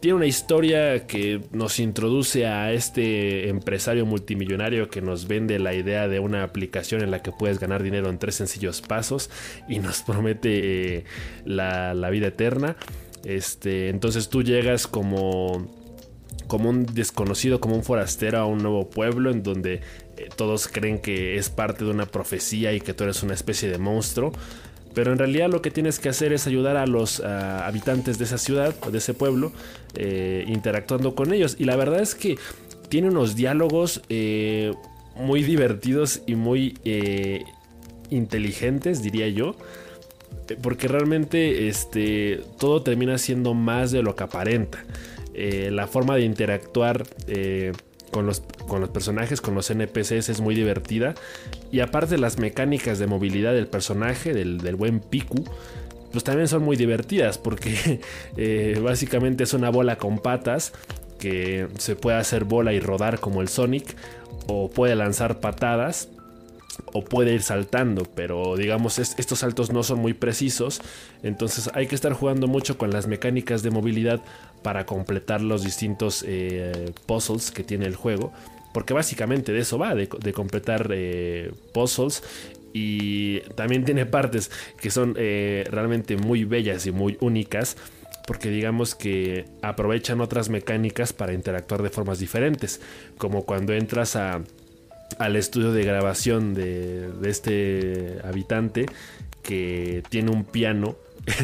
[0.00, 6.08] tiene una historia que nos introduce a este empresario multimillonario que nos vende la idea
[6.08, 9.30] de una aplicación en la que puedes ganar dinero en tres sencillos pasos
[9.68, 11.04] y nos promete eh,
[11.44, 12.76] la, la, vida eterna.
[13.24, 15.68] Este, entonces tú llegas como
[16.46, 19.82] como un desconocido, como un forastero a un nuevo pueblo en donde
[20.16, 23.68] eh, todos creen que es parte de una profecía y que tú eres una especie
[23.68, 24.32] de monstruo.
[24.94, 28.38] Pero en realidad lo que tienes que hacer es ayudar a los habitantes de esa
[28.38, 29.52] ciudad o de ese pueblo
[29.94, 31.56] eh, interactuando con ellos.
[31.58, 32.36] Y la verdad es que
[32.88, 34.72] tiene unos diálogos eh,
[35.14, 36.76] muy divertidos y muy
[38.10, 39.54] inteligentes, diría yo.
[40.62, 44.84] Porque realmente este, todo termina siendo más de lo que aparenta.
[45.34, 47.04] la forma de interactuar
[48.10, 51.14] con los, con los personajes, con los NPCs es muy divertida.
[51.70, 55.44] Y aparte las mecánicas de movilidad del personaje, del, buen Piku,
[56.12, 58.00] pues también son muy divertidas porque
[58.36, 60.72] eh, básicamente es una bola con patas
[61.18, 63.94] que se puede hacer bola y rodar como el Sonic
[64.46, 66.08] o puede lanzar patadas
[66.92, 70.80] o puede ir saltando, pero digamos estos saltos no son muy precisos,
[71.22, 74.20] entonces hay que estar jugando mucho con las mecánicas de movilidad
[74.62, 78.32] para completar los distintos eh, puzzles que tiene el juego,
[78.72, 82.22] porque básicamente de eso va, de, completar eh, puzzles.
[82.72, 84.48] Y también tiene partes
[84.80, 87.76] que son eh, realmente muy bellas y muy únicas
[88.30, 92.80] porque digamos que aprovechan otras mecánicas para interactuar de formas diferentes,
[93.18, 94.42] como cuando entras a
[95.18, 98.86] al estudio de grabación de, este habitante
[99.42, 100.96] que tiene un piano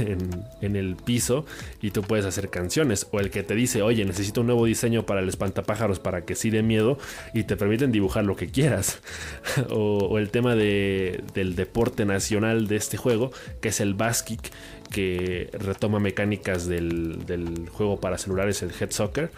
[0.61, 1.45] en, el piso
[1.83, 3.07] y tú puedes hacer canciones.
[3.11, 6.35] O el que te dice, oye, necesito un nuevo diseño para el espantapájaros para que
[6.35, 6.99] sí dé miedo
[7.35, 9.01] y te permiten dibujar lo que quieras.
[9.71, 14.51] o, el tema del deporte nacional de este juego, que es el Baskic,
[14.91, 19.31] que retoma mecánicas del juego para celulares, el Head Soccer,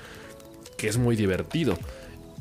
[0.77, 1.79] que es muy divertido.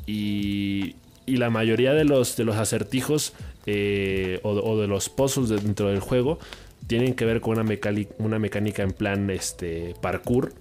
[0.06, 0.96] Y,
[1.28, 3.34] y la mayoría de los, de los acertijos
[3.68, 6.40] eh, o, de los puzzles dentro del juego
[6.88, 10.54] tienen que ver con una, mecánica, en plan este, parkour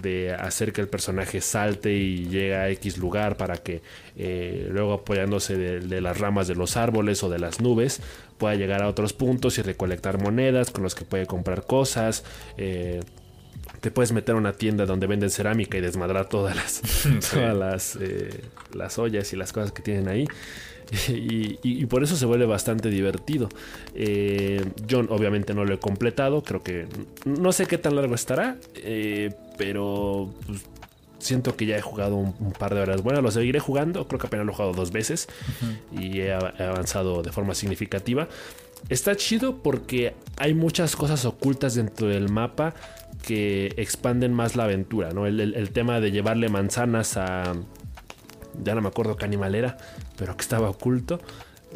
[0.00, 3.82] de hacer que el personaje salte y llegue a X lugar para que
[4.16, 8.00] eh, luego apoyándose de, las ramas de los árboles o de las nubes
[8.38, 12.24] pueda llegar a otros puntos y recolectar monedas con los que puede comprar cosas.
[12.56, 13.00] Eh,
[13.80, 16.82] te puedes meter a una tienda donde venden cerámica y desmadrar todas las,
[17.30, 18.42] todas las, eh,
[18.72, 20.26] las ollas y las cosas que tienen ahí.
[21.08, 23.48] Y, por eso se vuelve bastante divertido.
[23.94, 26.86] Eh, yo obviamente no lo he completado, creo que
[27.24, 30.62] no sé qué tan largo estará, eh, pero pues,
[31.18, 33.02] siento que ya he jugado un, par de horas.
[33.02, 35.28] Bueno, lo seguiré jugando, creo que apenas lo he jugado dos veces
[35.90, 38.28] y he avanzado de forma significativa.
[38.88, 42.74] Está chido porque hay muchas cosas ocultas dentro del mapa
[43.26, 45.26] que expanden más la aventura, ¿no?
[45.26, 47.54] El, tema de llevarle manzanas a...
[48.62, 49.76] Ya no me acuerdo qué animal era,
[50.16, 51.20] pero que estaba oculto.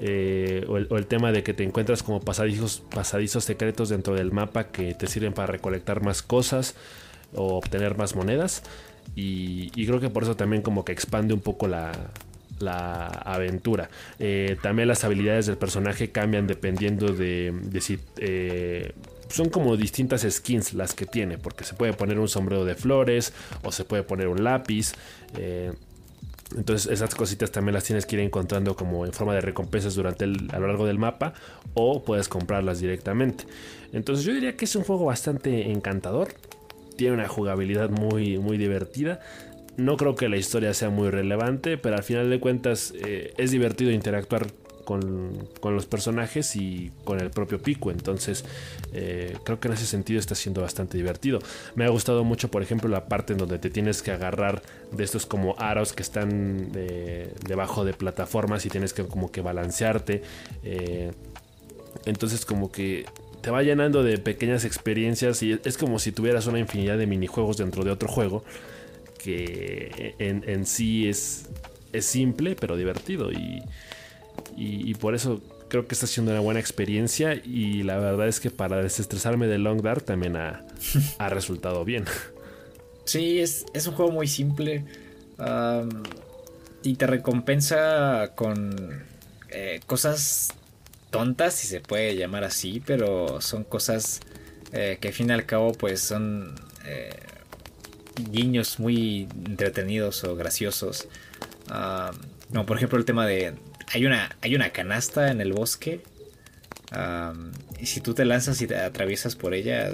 [0.01, 4.95] Eh, o, el, tema de que te encuentras como pasadizos, secretos dentro del mapa que
[4.95, 6.77] te sirven para recolectar más cosas
[7.35, 8.63] o obtener más monedas.
[9.17, 11.93] Y, creo que por eso también como que expande un poco la,
[12.61, 13.91] la aventura.
[14.19, 18.93] Eh, también las habilidades del personaje cambian dependiendo de, de si eh,
[19.29, 23.33] son como distintas skins las que tiene, porque se puede poner un sombrero de flores
[23.63, 24.93] o se puede poner un lápiz.
[25.37, 25.73] Eh,
[26.57, 30.25] entonces esas cositas también las tienes que ir encontrando como en forma de recompensas durante
[30.25, 31.35] el, a lo largo del mapa
[31.75, 33.45] o puedes comprarlas directamente.
[33.93, 36.29] Entonces yo diría que es un juego bastante encantador.
[36.97, 39.21] tiene una jugabilidad muy, muy divertida.
[39.77, 43.51] No creo que la historia sea muy relevante, pero al final de cuentas eh, es
[43.51, 44.47] divertido interactuar
[44.89, 47.91] con, los personajes y con el propio Pico.
[47.91, 48.47] Entonces,
[48.95, 51.41] eh, creo que en ese sentido está siendo bastante divertido.
[51.75, 55.05] Me ha gustado mucho, por ejemplo, la parte en donde te tienes que agarrar de
[55.05, 60.23] estos como aros que están debajo de plataformas y tienes que como que balancearte.
[60.65, 61.13] Eh,
[62.07, 63.05] entonces, como que
[63.43, 67.59] te va llenando de pequeñas experiencias y es como si tuvieras una infinidad de minijuegos
[67.59, 68.43] dentro de otro juego
[69.23, 71.51] que en, sí es,
[71.93, 73.63] es simple pero divertido y,
[74.61, 78.51] y, por eso creo que está siendo una buena experiencia y la verdad es que
[78.51, 80.67] para desestresarme de Long Dark también ha,
[81.29, 82.05] resultado bien.
[83.05, 84.85] Sí, es, un juego muy simple
[86.83, 89.05] y te recompensa con
[89.51, 90.55] eh, cosas
[91.11, 94.21] tontas, si se puede llamar así, pero son cosas
[94.73, 96.55] eh, que al fin y al cabo pues son
[96.85, 97.11] eh,
[98.31, 101.09] guiños muy entretenidos o graciosos.
[102.51, 103.55] como por ejemplo el tema de,
[103.93, 106.03] hay una, hay una canasta en el bosque.
[107.81, 109.91] y si tú te lanzas y te atraviesas por ella,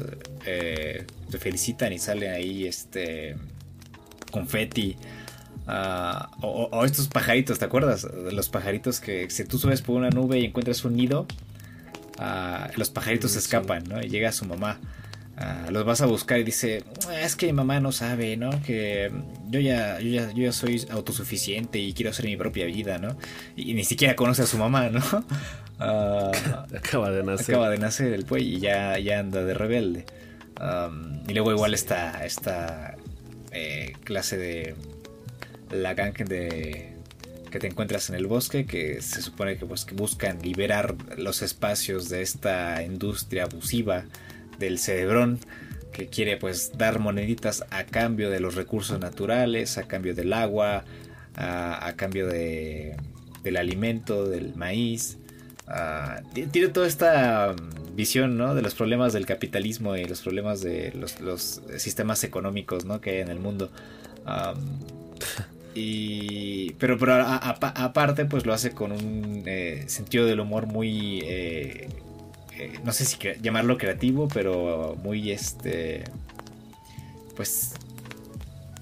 [0.47, 3.37] eh, te felicitan y sale ahí este
[4.31, 4.97] confeti.
[5.67, 8.05] Ah, o, estos pajaritos, ¿te acuerdas?
[8.05, 11.27] Los pajaritos que si tú subes por una nube y encuentras un nido,
[12.19, 14.03] ah, los pajaritos escapan, ¿no?
[14.03, 14.79] Y llega su mamá.
[15.37, 16.85] Ah, los vas a buscar y dice,
[17.20, 18.51] es que mi mamá no sabe, ¿no?
[18.62, 19.11] Que
[19.51, 23.16] yo ya, yo ya, yo ya soy autosuficiente y quiero hacer mi propia vida, ¿no?
[23.57, 25.01] Y, ni siquiera conoce a su mamá, ¿no?
[25.80, 26.30] Ah,
[26.76, 27.57] acaba de nacer.
[27.57, 30.07] Acaba de nacer el pues y ya, ya anda de rebelde.
[31.26, 32.95] y luego igual está esta
[33.51, 34.76] eh, clase de
[35.72, 36.95] la gang de
[37.51, 41.43] que te encuentras en el bosque que se supone que, pues, que buscan liberar los
[41.43, 44.05] espacios de esta industria abusiva
[44.65, 45.39] del cerebrón
[45.95, 50.85] que quiere pues dar moneditas a cambio de los recursos naturales, a cambio del agua,
[51.37, 52.97] a, cambio de,
[53.43, 55.19] del alimento, del maíz.
[56.53, 57.55] tiene toda esta
[57.95, 58.55] visión ¿no?
[58.55, 63.01] de los problemas del capitalismo y los problemas de los, sistemas económicos ¿no?
[63.01, 63.71] que hay en el mundo.
[65.75, 71.89] y, pero pero aparte pues lo hace con un eh, sentido del humor muy eh,
[72.85, 76.05] no sé si llamarlo creativo, pero muy este,
[77.37, 77.75] pues,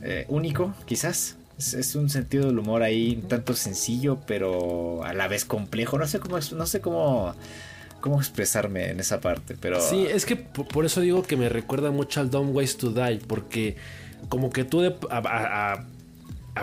[0.02, 1.36] eh, único, quizás.
[1.58, 5.96] Es, un sentido del humor ahí un tanto sencillo, pero a la vez complejo.
[5.96, 7.34] No sé cómo, no sé cómo,
[8.00, 9.80] cómo expresarme en esa parte, pero...
[9.80, 13.20] Sí, es que por, eso digo que me recuerda mucho al Don't Waste to Die,
[13.26, 13.76] porque
[14.28, 15.84] como que tú a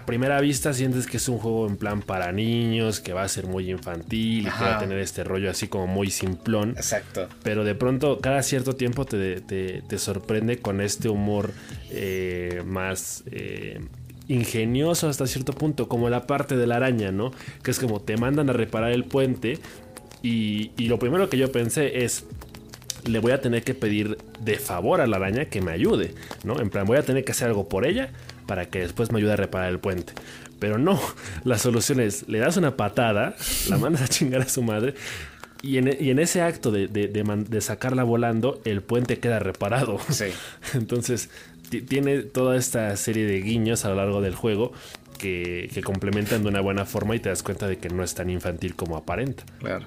[0.06, 3.48] primera vista sientes que es un juego en plan para niños, que va a ser
[3.48, 6.72] muy infantil y que va a tener este rollo así como muy simplón.
[6.72, 7.28] Exacto.
[7.44, 11.52] Pero de pronto, cada cierto tiempo te, sorprende con este humor
[11.92, 13.82] eh, más eh,
[14.28, 17.32] ingenioso hasta cierto punto, como la parte de la araña, ¿no?
[17.64, 19.58] Que es como te mandan a reparar el puente
[20.22, 22.26] y, y lo primero que yo pensé es,
[23.06, 26.14] le voy a tener que pedir de favor a la araña que me ayude,
[26.44, 26.60] ¿no?
[26.60, 28.12] En plan, voy a tener que hacer algo por ella
[28.50, 30.14] para que después me ayude a reparar el puente.
[30.58, 31.00] Pero no,
[31.44, 33.36] la solución es, le das una patada,
[33.70, 34.96] la mandas a chingar a su madre
[35.62, 40.00] y en, ese acto de, sacarla volando, el puente queda reparado.
[40.10, 40.26] Sí.
[40.74, 41.30] Entonces,
[41.88, 44.72] tiene toda esta serie de guiños a lo largo del juego
[45.20, 48.32] que, complementan de una buena forma y te das cuenta de que no es tan
[48.32, 49.44] infantil como aparenta.
[49.60, 49.86] Claro.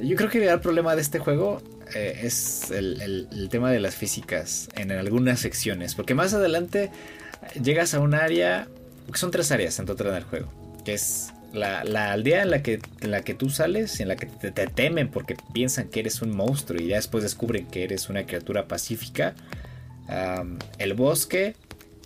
[0.00, 1.62] Yo creo que el problema de este juego
[1.94, 5.94] eh, es el, el, tema de las físicas en algunas secciones.
[5.94, 6.90] Porque más adelante
[7.62, 8.68] llegas a un área,
[9.14, 10.52] son tres áreas en total en el juego,
[10.84, 14.26] que es la, aldea en la, que, en la que tú sales, en la que
[14.26, 18.26] te, temen porque piensan que eres un monstruo y ya después descubren que eres una
[18.26, 19.34] criatura pacífica,
[20.78, 21.56] el bosque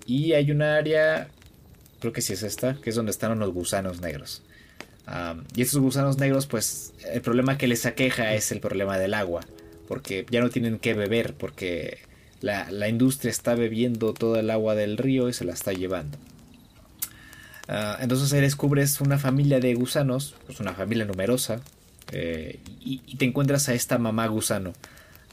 [0.06, 1.28] y hay un área,
[2.00, 4.42] creo que sí es esta, que es donde están unos gusanos negros.
[5.54, 9.42] y estos gusanos negros, pues el problema que les aqueja es el problema del agua,
[9.88, 11.98] porque ya no tienen que beber, porque
[12.40, 16.18] la, industria está bebiendo toda el agua del río y se la está llevando.
[17.68, 21.60] Ah, entonces ahí descubres una familia de gusanos, pues una familia numerosa,
[22.12, 24.72] eh, y, te encuentras a esta mamá gusano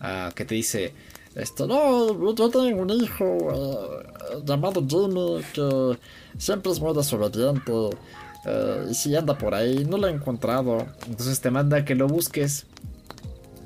[0.01, 0.93] ah, que te dice,
[1.35, 4.03] esto, no, yo tengo un hijo
[4.35, 5.97] eh, llamado Jimmy que
[6.37, 7.71] siempre es muy desobediente
[8.89, 10.85] y si anda por ahí, no lo he encontrado.
[11.07, 12.65] Entonces te manda que lo busques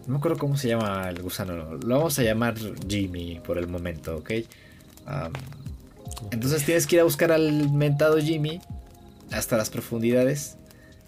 [0.08, 1.76] no me acuerdo cómo se llama el gusano.
[1.76, 2.56] Lo vamos a llamar
[2.88, 4.32] Jimmy por el momento, ¿ok?
[6.32, 8.62] entonces tienes que ir a buscar al mentado Jimmy
[9.32, 10.58] hasta las profundidades.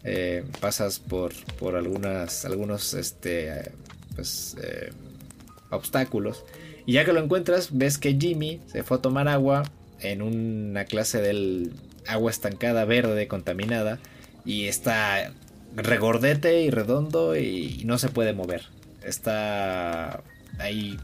[0.03, 3.71] Eh, pasas por, por algunas, algunos este,
[4.15, 4.91] pues, eh,
[5.69, 6.43] obstáculos.
[6.85, 9.63] Y ya que lo encuentras, ves que Jimmy se fue a tomar agua
[10.01, 11.71] en una clase del
[12.05, 13.99] agua estancada verde contaminada
[14.45, 15.31] y está
[15.75, 18.63] regordete y redondo y no se puede mover.
[19.03, 20.23] Está
[20.59, 20.97] ahí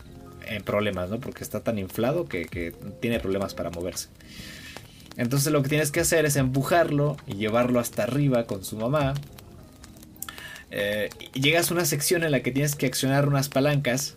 [0.49, 1.19] en problemas, ¿no?
[1.19, 4.09] Porque está tan inflado que, tiene problemas para moverse.
[5.17, 9.13] Entonces lo que tienes que hacer es empujarlo y llevarlo hasta arriba con su mamá.
[10.71, 14.15] Eh, llegas a una sección en la que tienes que accionar unas palancas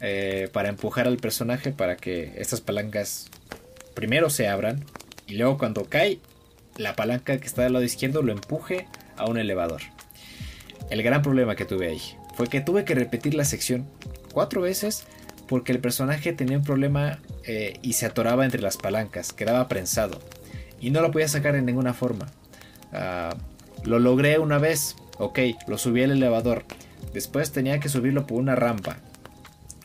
[0.00, 3.28] eh, para empujar al personaje para que estas palancas
[3.94, 4.84] primero se abran
[5.26, 6.20] y luego cuando cae
[6.76, 8.86] la palanca que está del lado izquierdo lo empuje
[9.16, 9.82] a un elevador.
[10.88, 12.00] El gran problema que tuve ahí
[12.36, 13.86] fue que tuve que repetir la sección
[14.32, 15.04] cuatro veces
[15.48, 20.20] porque el personaje tenía un problema eh, y se atoraba entre las palancas, quedaba prensado
[20.80, 22.26] y no lo podía sacar en ninguna forma.
[22.92, 23.34] Ah,
[23.84, 26.64] lo logré una vez, ok, lo subí al elevador.
[27.14, 28.98] Después tenía que subirlo por una rampa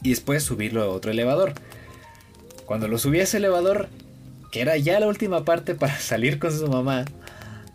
[0.03, 1.53] y después subirlo a otro elevador.
[2.65, 3.87] Cuando lo subí a ese elevador,
[4.51, 7.05] que era ya la última parte para salir con su mamá,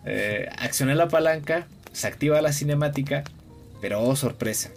[0.05, 3.24] eh, accioné la palanca, se activa la cinemática,
[3.87, 4.72] pero oh sorpresa,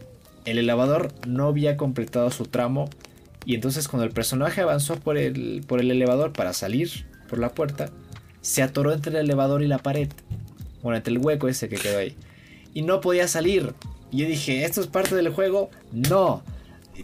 [0.46, 2.92] el elevador no había completado su tramo
[3.44, 7.50] y entonces cuando el personaje avanzó por el, por el elevador para salir por la
[7.50, 7.90] puerta,
[8.42, 10.10] se atoró entre el elevador y la pared,
[10.84, 12.16] bueno, entre el hueco ese que quedó ahí,
[12.72, 13.74] y no podía salir.
[14.12, 15.72] Y yo dije, ¿esto es parte del juego?
[15.92, 16.44] No.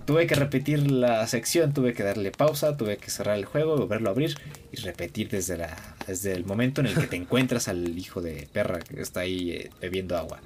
[0.05, 4.09] Tuve que repetir la sección, tuve que darle pausa, tuve que cerrar el juego, volverlo
[4.09, 4.37] a abrir
[4.71, 5.75] y repetir desde, la,
[6.05, 9.49] desde el momento en el que te encuentras al hijo de perra que está ahí
[9.49, 10.39] eh, bebiendo agua.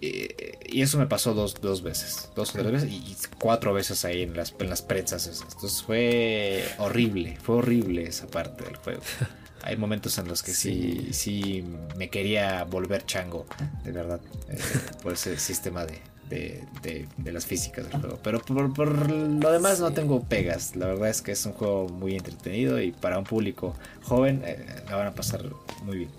[0.00, 4.36] Y eso me pasó dos, veces, dos o tres veces y cuatro veces ahí en
[4.36, 5.26] las, en las prensas.
[5.26, 9.02] Entonces fue horrible, fue horrible esa parte del juego.
[9.62, 11.62] Hay momentos en los que sí, sí,
[11.96, 13.44] me quería volver chango,
[13.84, 14.58] de verdad, eh,
[15.02, 18.18] por ese sistema de, de, las físicas del juego.
[18.22, 20.76] Pero por, lo demás no tengo pegas.
[20.76, 24.64] La verdad es que es un juego muy entretenido y para un público joven eh,
[24.88, 25.44] la van a pasar
[25.84, 26.10] muy bien.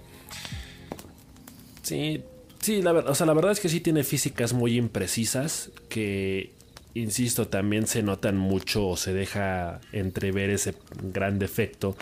[1.82, 2.24] Sí,
[2.62, 6.51] sí, la, o sea, la verdad es que sí tiene físicas muy imprecisas que,
[6.93, 11.95] insisto, también se notan mucho o se deja entrever ese gran defecto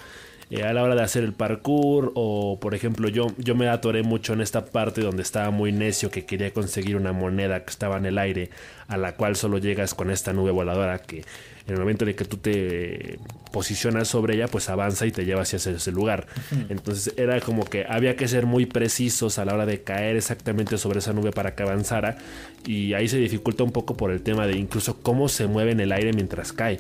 [0.52, 4.02] eh, a la hora de hacer el parkour o por ejemplo yo, yo me atoré
[4.02, 7.98] mucho en esta parte donde estaba muy necio que quería conseguir una moneda que estaba
[7.98, 8.50] en el aire
[8.88, 11.24] a la cual solo llegas con esta nube voladora que
[11.70, 13.20] en el momento en el que tú te
[13.52, 16.28] posicionas sobre ella pues avanza y te lleva hacia ese, lugar.
[16.70, 20.78] Entonces era como que había que ser muy precisos a la hora de caer exactamente
[20.78, 22.18] sobre esa nube para que avanzara
[22.66, 25.80] y ahí se dificulta un poco por el tema de incluso cómo se mueve en
[25.80, 26.80] el aire mientras cae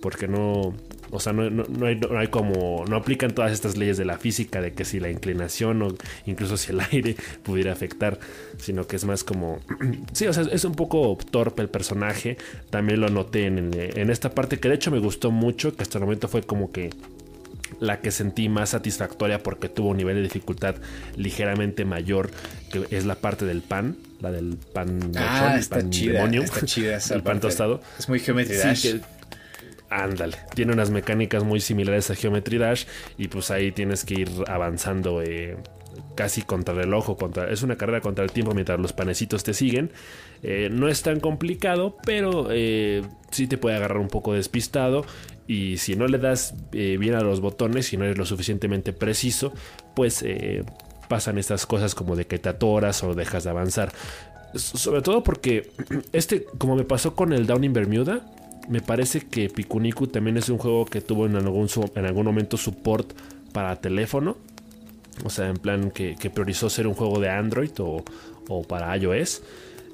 [0.00, 0.74] porque no
[1.10, 2.84] o sea, no, no, hay, no, hay, como.
[2.86, 5.94] No aplican todas estas leyes de la física de que si la inclinación o
[6.26, 8.18] incluso si el aire pudiera afectar,
[8.58, 9.60] sino que es más como.
[10.12, 12.36] sí, o sea, es un poco torpe el personaje.
[12.70, 15.98] También lo noté en, en esta parte que de hecho me gustó mucho, que hasta
[15.98, 16.90] el momento fue como que
[17.80, 20.76] la que sentí más satisfactoria porque tuvo un nivel de dificultad
[21.16, 22.30] ligeramente mayor,
[22.72, 26.98] que es la parte del pan, la del pan, ah, está pan demonio, está chida
[27.10, 27.80] el pan tostado.
[27.98, 28.74] Es muy geometría.
[29.90, 32.84] Ándale, tiene unas mecánicas muy similares a Geometry Dash
[33.16, 35.56] y pues ahí tienes que ir avanzando eh,
[36.14, 39.54] casi contra el reloj contra, es una carrera contra el tiempo mientras los panecitos te
[39.54, 39.90] siguen.
[40.42, 45.06] Eh, no es tan complicado, pero eh, sí te puede agarrar un poco despistado
[45.46, 49.54] y si no le das bien a los botones, si no eres lo suficientemente preciso,
[49.96, 50.22] pues
[51.08, 53.90] pasan estas cosas como de que te atoras o dejas de avanzar.
[54.54, 55.70] Sobre todo porque
[56.12, 58.26] este, como me pasó con el Down in Bermuda,
[58.68, 62.56] me parece que Pikuniku también es un juego que tuvo en algún, en algún momento
[62.56, 63.12] support
[63.52, 64.36] para teléfono.
[65.24, 68.04] O sea, en plan que, priorizó ser un juego de Android o,
[68.68, 69.42] para iOS.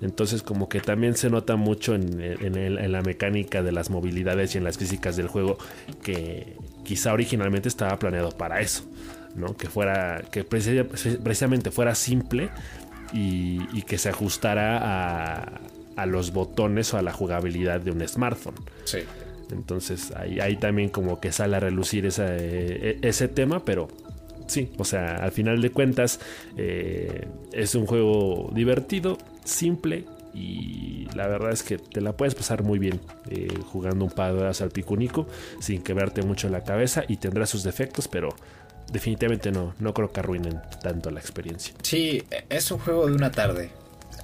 [0.02, 4.64] Entonces como que también se nota mucho en, la mecánica de las movilidades y en
[4.64, 5.56] las físicas del juego
[6.02, 8.84] que quizá originalmente estaba planeado para eso.
[9.34, 9.56] ¿no?
[9.56, 12.50] Que fuera, que precisamente fuera simple
[13.12, 15.60] y que se ajustara a,
[15.96, 18.56] a los botones o a la jugabilidad de un smartphone.
[18.84, 19.00] Sí.
[19.50, 23.88] Entonces ahí, ahí también como que sale a relucir e, ese tema, pero
[24.46, 26.20] sí, o sea, al final de cuentas
[26.56, 32.64] eh, es un juego divertido, simple y la verdad es que te la puedes pasar
[32.64, 35.28] muy bien eh, jugando un par de horas al picunico
[35.60, 38.30] sin quebrarte mucho la cabeza y tendrá sus defectos, pero
[38.92, 41.74] definitivamente no, no creo que arruinen tanto la experiencia.
[41.82, 43.70] Sí, es un juego de una tarde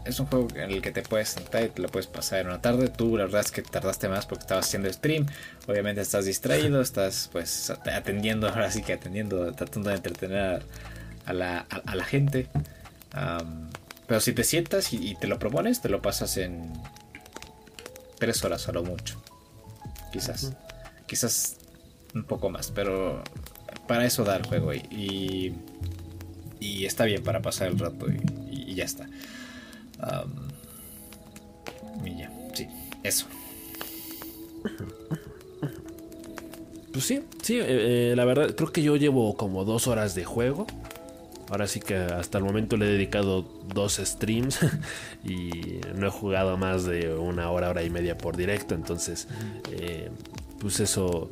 [0.05, 2.49] es un juego en el que te puedes sentar y te lo puedes pasar en
[2.49, 2.89] una tarde.
[2.89, 5.27] Tú la verdad es que tardaste más porque estabas haciendo stream.
[5.67, 10.63] Obviamente estás distraído, estás pues atendiendo, ahora sí que atendiendo, tratando de entretener
[11.27, 12.49] a la, a, la gente.
[14.07, 16.73] pero si te sientas y, te lo propones, te lo pasas en
[18.19, 19.23] tres horas a lo mucho.
[20.13, 20.53] quizás.
[21.07, 21.57] Quizás
[22.15, 23.23] un poco más, pero
[23.87, 25.55] para eso da el juego y,
[26.61, 29.09] y, está bien para pasar el rato y, ya está.
[32.05, 32.69] Y ya, sí,
[33.03, 33.27] eso.
[36.93, 40.25] Pues sí, sí, eh, eh, la verdad creo que yo llevo como dos horas de
[40.25, 40.67] juego.
[41.49, 43.43] Ahora sí que hasta el momento le he dedicado
[43.75, 44.59] dos streams
[45.25, 48.75] y no he jugado más de una hora, hora y media por directo.
[48.75, 49.29] Entonces,
[49.71, 50.11] eh,
[50.61, 51.31] pues eso,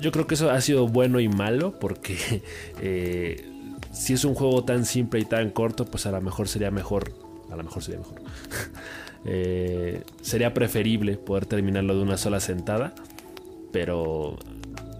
[0.00, 2.42] yo creo que eso ha sido bueno y malo porque
[2.80, 3.44] eh,
[3.92, 7.12] si es un juego tan simple y tan corto, pues a lo mejor sería mejor,
[7.52, 8.20] a lo mejor sería mejor.
[9.24, 12.92] Eh, sería preferible poder terminarlo de una sola sentada,
[13.70, 14.36] pero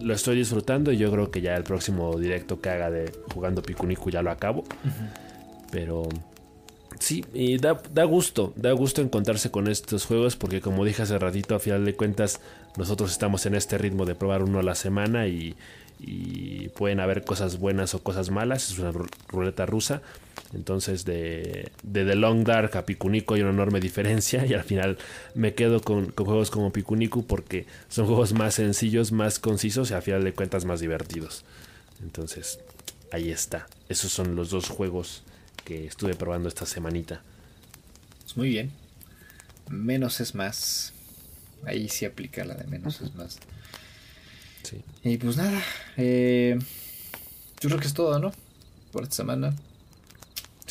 [0.01, 3.63] lo estoy disfrutando y yo creo que ya el próximo directo que haga de jugando
[3.63, 4.65] Pikuniku ya lo acabo.
[5.71, 6.09] Pero
[6.99, 7.75] sí, y da,
[8.05, 11.95] gusto, da gusto encontrarse con estos juegos porque como dije hace ratito, a final de
[11.95, 12.41] cuentas
[12.77, 15.57] nosotros estamos en este ritmo de probar uno a la semana y,
[15.99, 18.93] y pueden haber cosas buenas o cosas malas, es una
[19.29, 20.03] ruleta rusa.
[20.55, 24.99] Entonces de, de The Long Dark a Pikuniku hay una enorme diferencia y al final
[25.35, 30.03] me quedo con, juegos como Pikuniku porque son juegos más sencillos, más concisos y al
[30.03, 31.45] final de cuentas más divertidos.
[32.03, 32.61] Entonces
[33.13, 33.67] ahí está.
[33.89, 35.23] Esos son los dos juegos
[35.65, 37.23] que estuve probando esta semanita.
[38.23, 38.71] Pues muy bien.
[39.71, 40.93] Menos es más.
[41.65, 43.39] Ahí sí aplica la de menos es más.
[44.65, 44.83] Sí.
[45.03, 45.63] Y pues nada.
[45.97, 46.59] Eh,
[47.61, 48.33] yo creo que es todo, ¿no?
[48.91, 49.55] Por esta semana.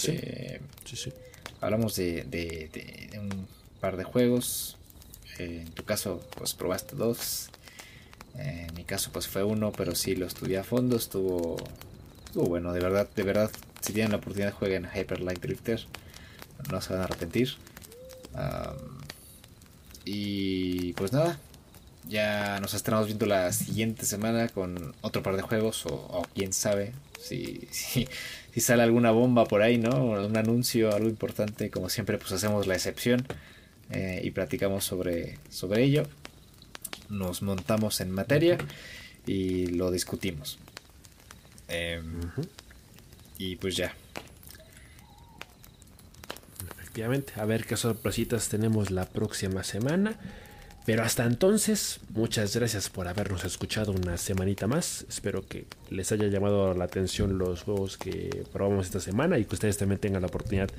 [0.02, 0.12] Sí.
[0.14, 1.14] Eh, sí, sí.
[1.60, 3.48] Hablamos de, de, un
[3.80, 4.78] par de juegos.
[5.38, 7.50] Eh, en tu caso, pues probaste dos.
[8.36, 10.96] en mi caso, pues fue uno, pero sí lo estudié a fondo.
[10.96, 11.58] Estuvo,
[12.26, 13.52] estuvo bueno, de verdad, de verdad.
[13.82, 15.86] Si tienen la oportunidad, jueguen Hyper Light Drifter.
[16.72, 17.56] No se van a arrepentir.
[20.06, 21.40] y pues nada,
[22.08, 26.94] ya nos estaremos viendo la siguiente semana con otro par de juegos o, quién sabe
[27.20, 28.08] si, si,
[28.60, 30.04] sale alguna bomba por ahí, ¿no?
[30.04, 33.26] Un anuncio, algo importante, como siempre pues hacemos la excepción
[33.92, 36.04] eh, y platicamos sobre, sobre ello.
[37.10, 38.58] Nos montamos en materia
[39.26, 40.60] y lo discutimos.
[41.70, 42.20] Em,
[43.38, 43.96] y pues ya.
[46.80, 50.20] Efectivamente, a ver qué sorpresitas tenemos la próxima semana.
[50.86, 55.06] Pero hasta entonces, muchas gracias por habernos escuchado una semanita más.
[55.08, 59.54] Espero que les haya llamado la atención los juegos que probamos esta semana y que
[59.54, 60.70] ustedes también tengan la oportunidad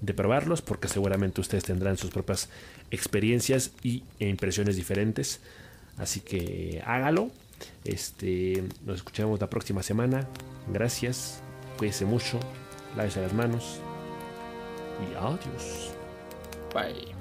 [0.00, 2.48] de probarlos, porque seguramente ustedes tendrán sus propias
[2.92, 5.40] experiencias y, e impresiones diferentes.
[5.96, 7.30] Así que hágalo.
[7.84, 10.28] Este, nos escuchamos la próxima semana.
[10.72, 11.42] Gracias.
[11.78, 12.38] Cuídense mucho.
[12.96, 13.80] Lávese las manos.
[15.02, 15.90] Y adiós.
[16.72, 17.17] Bye.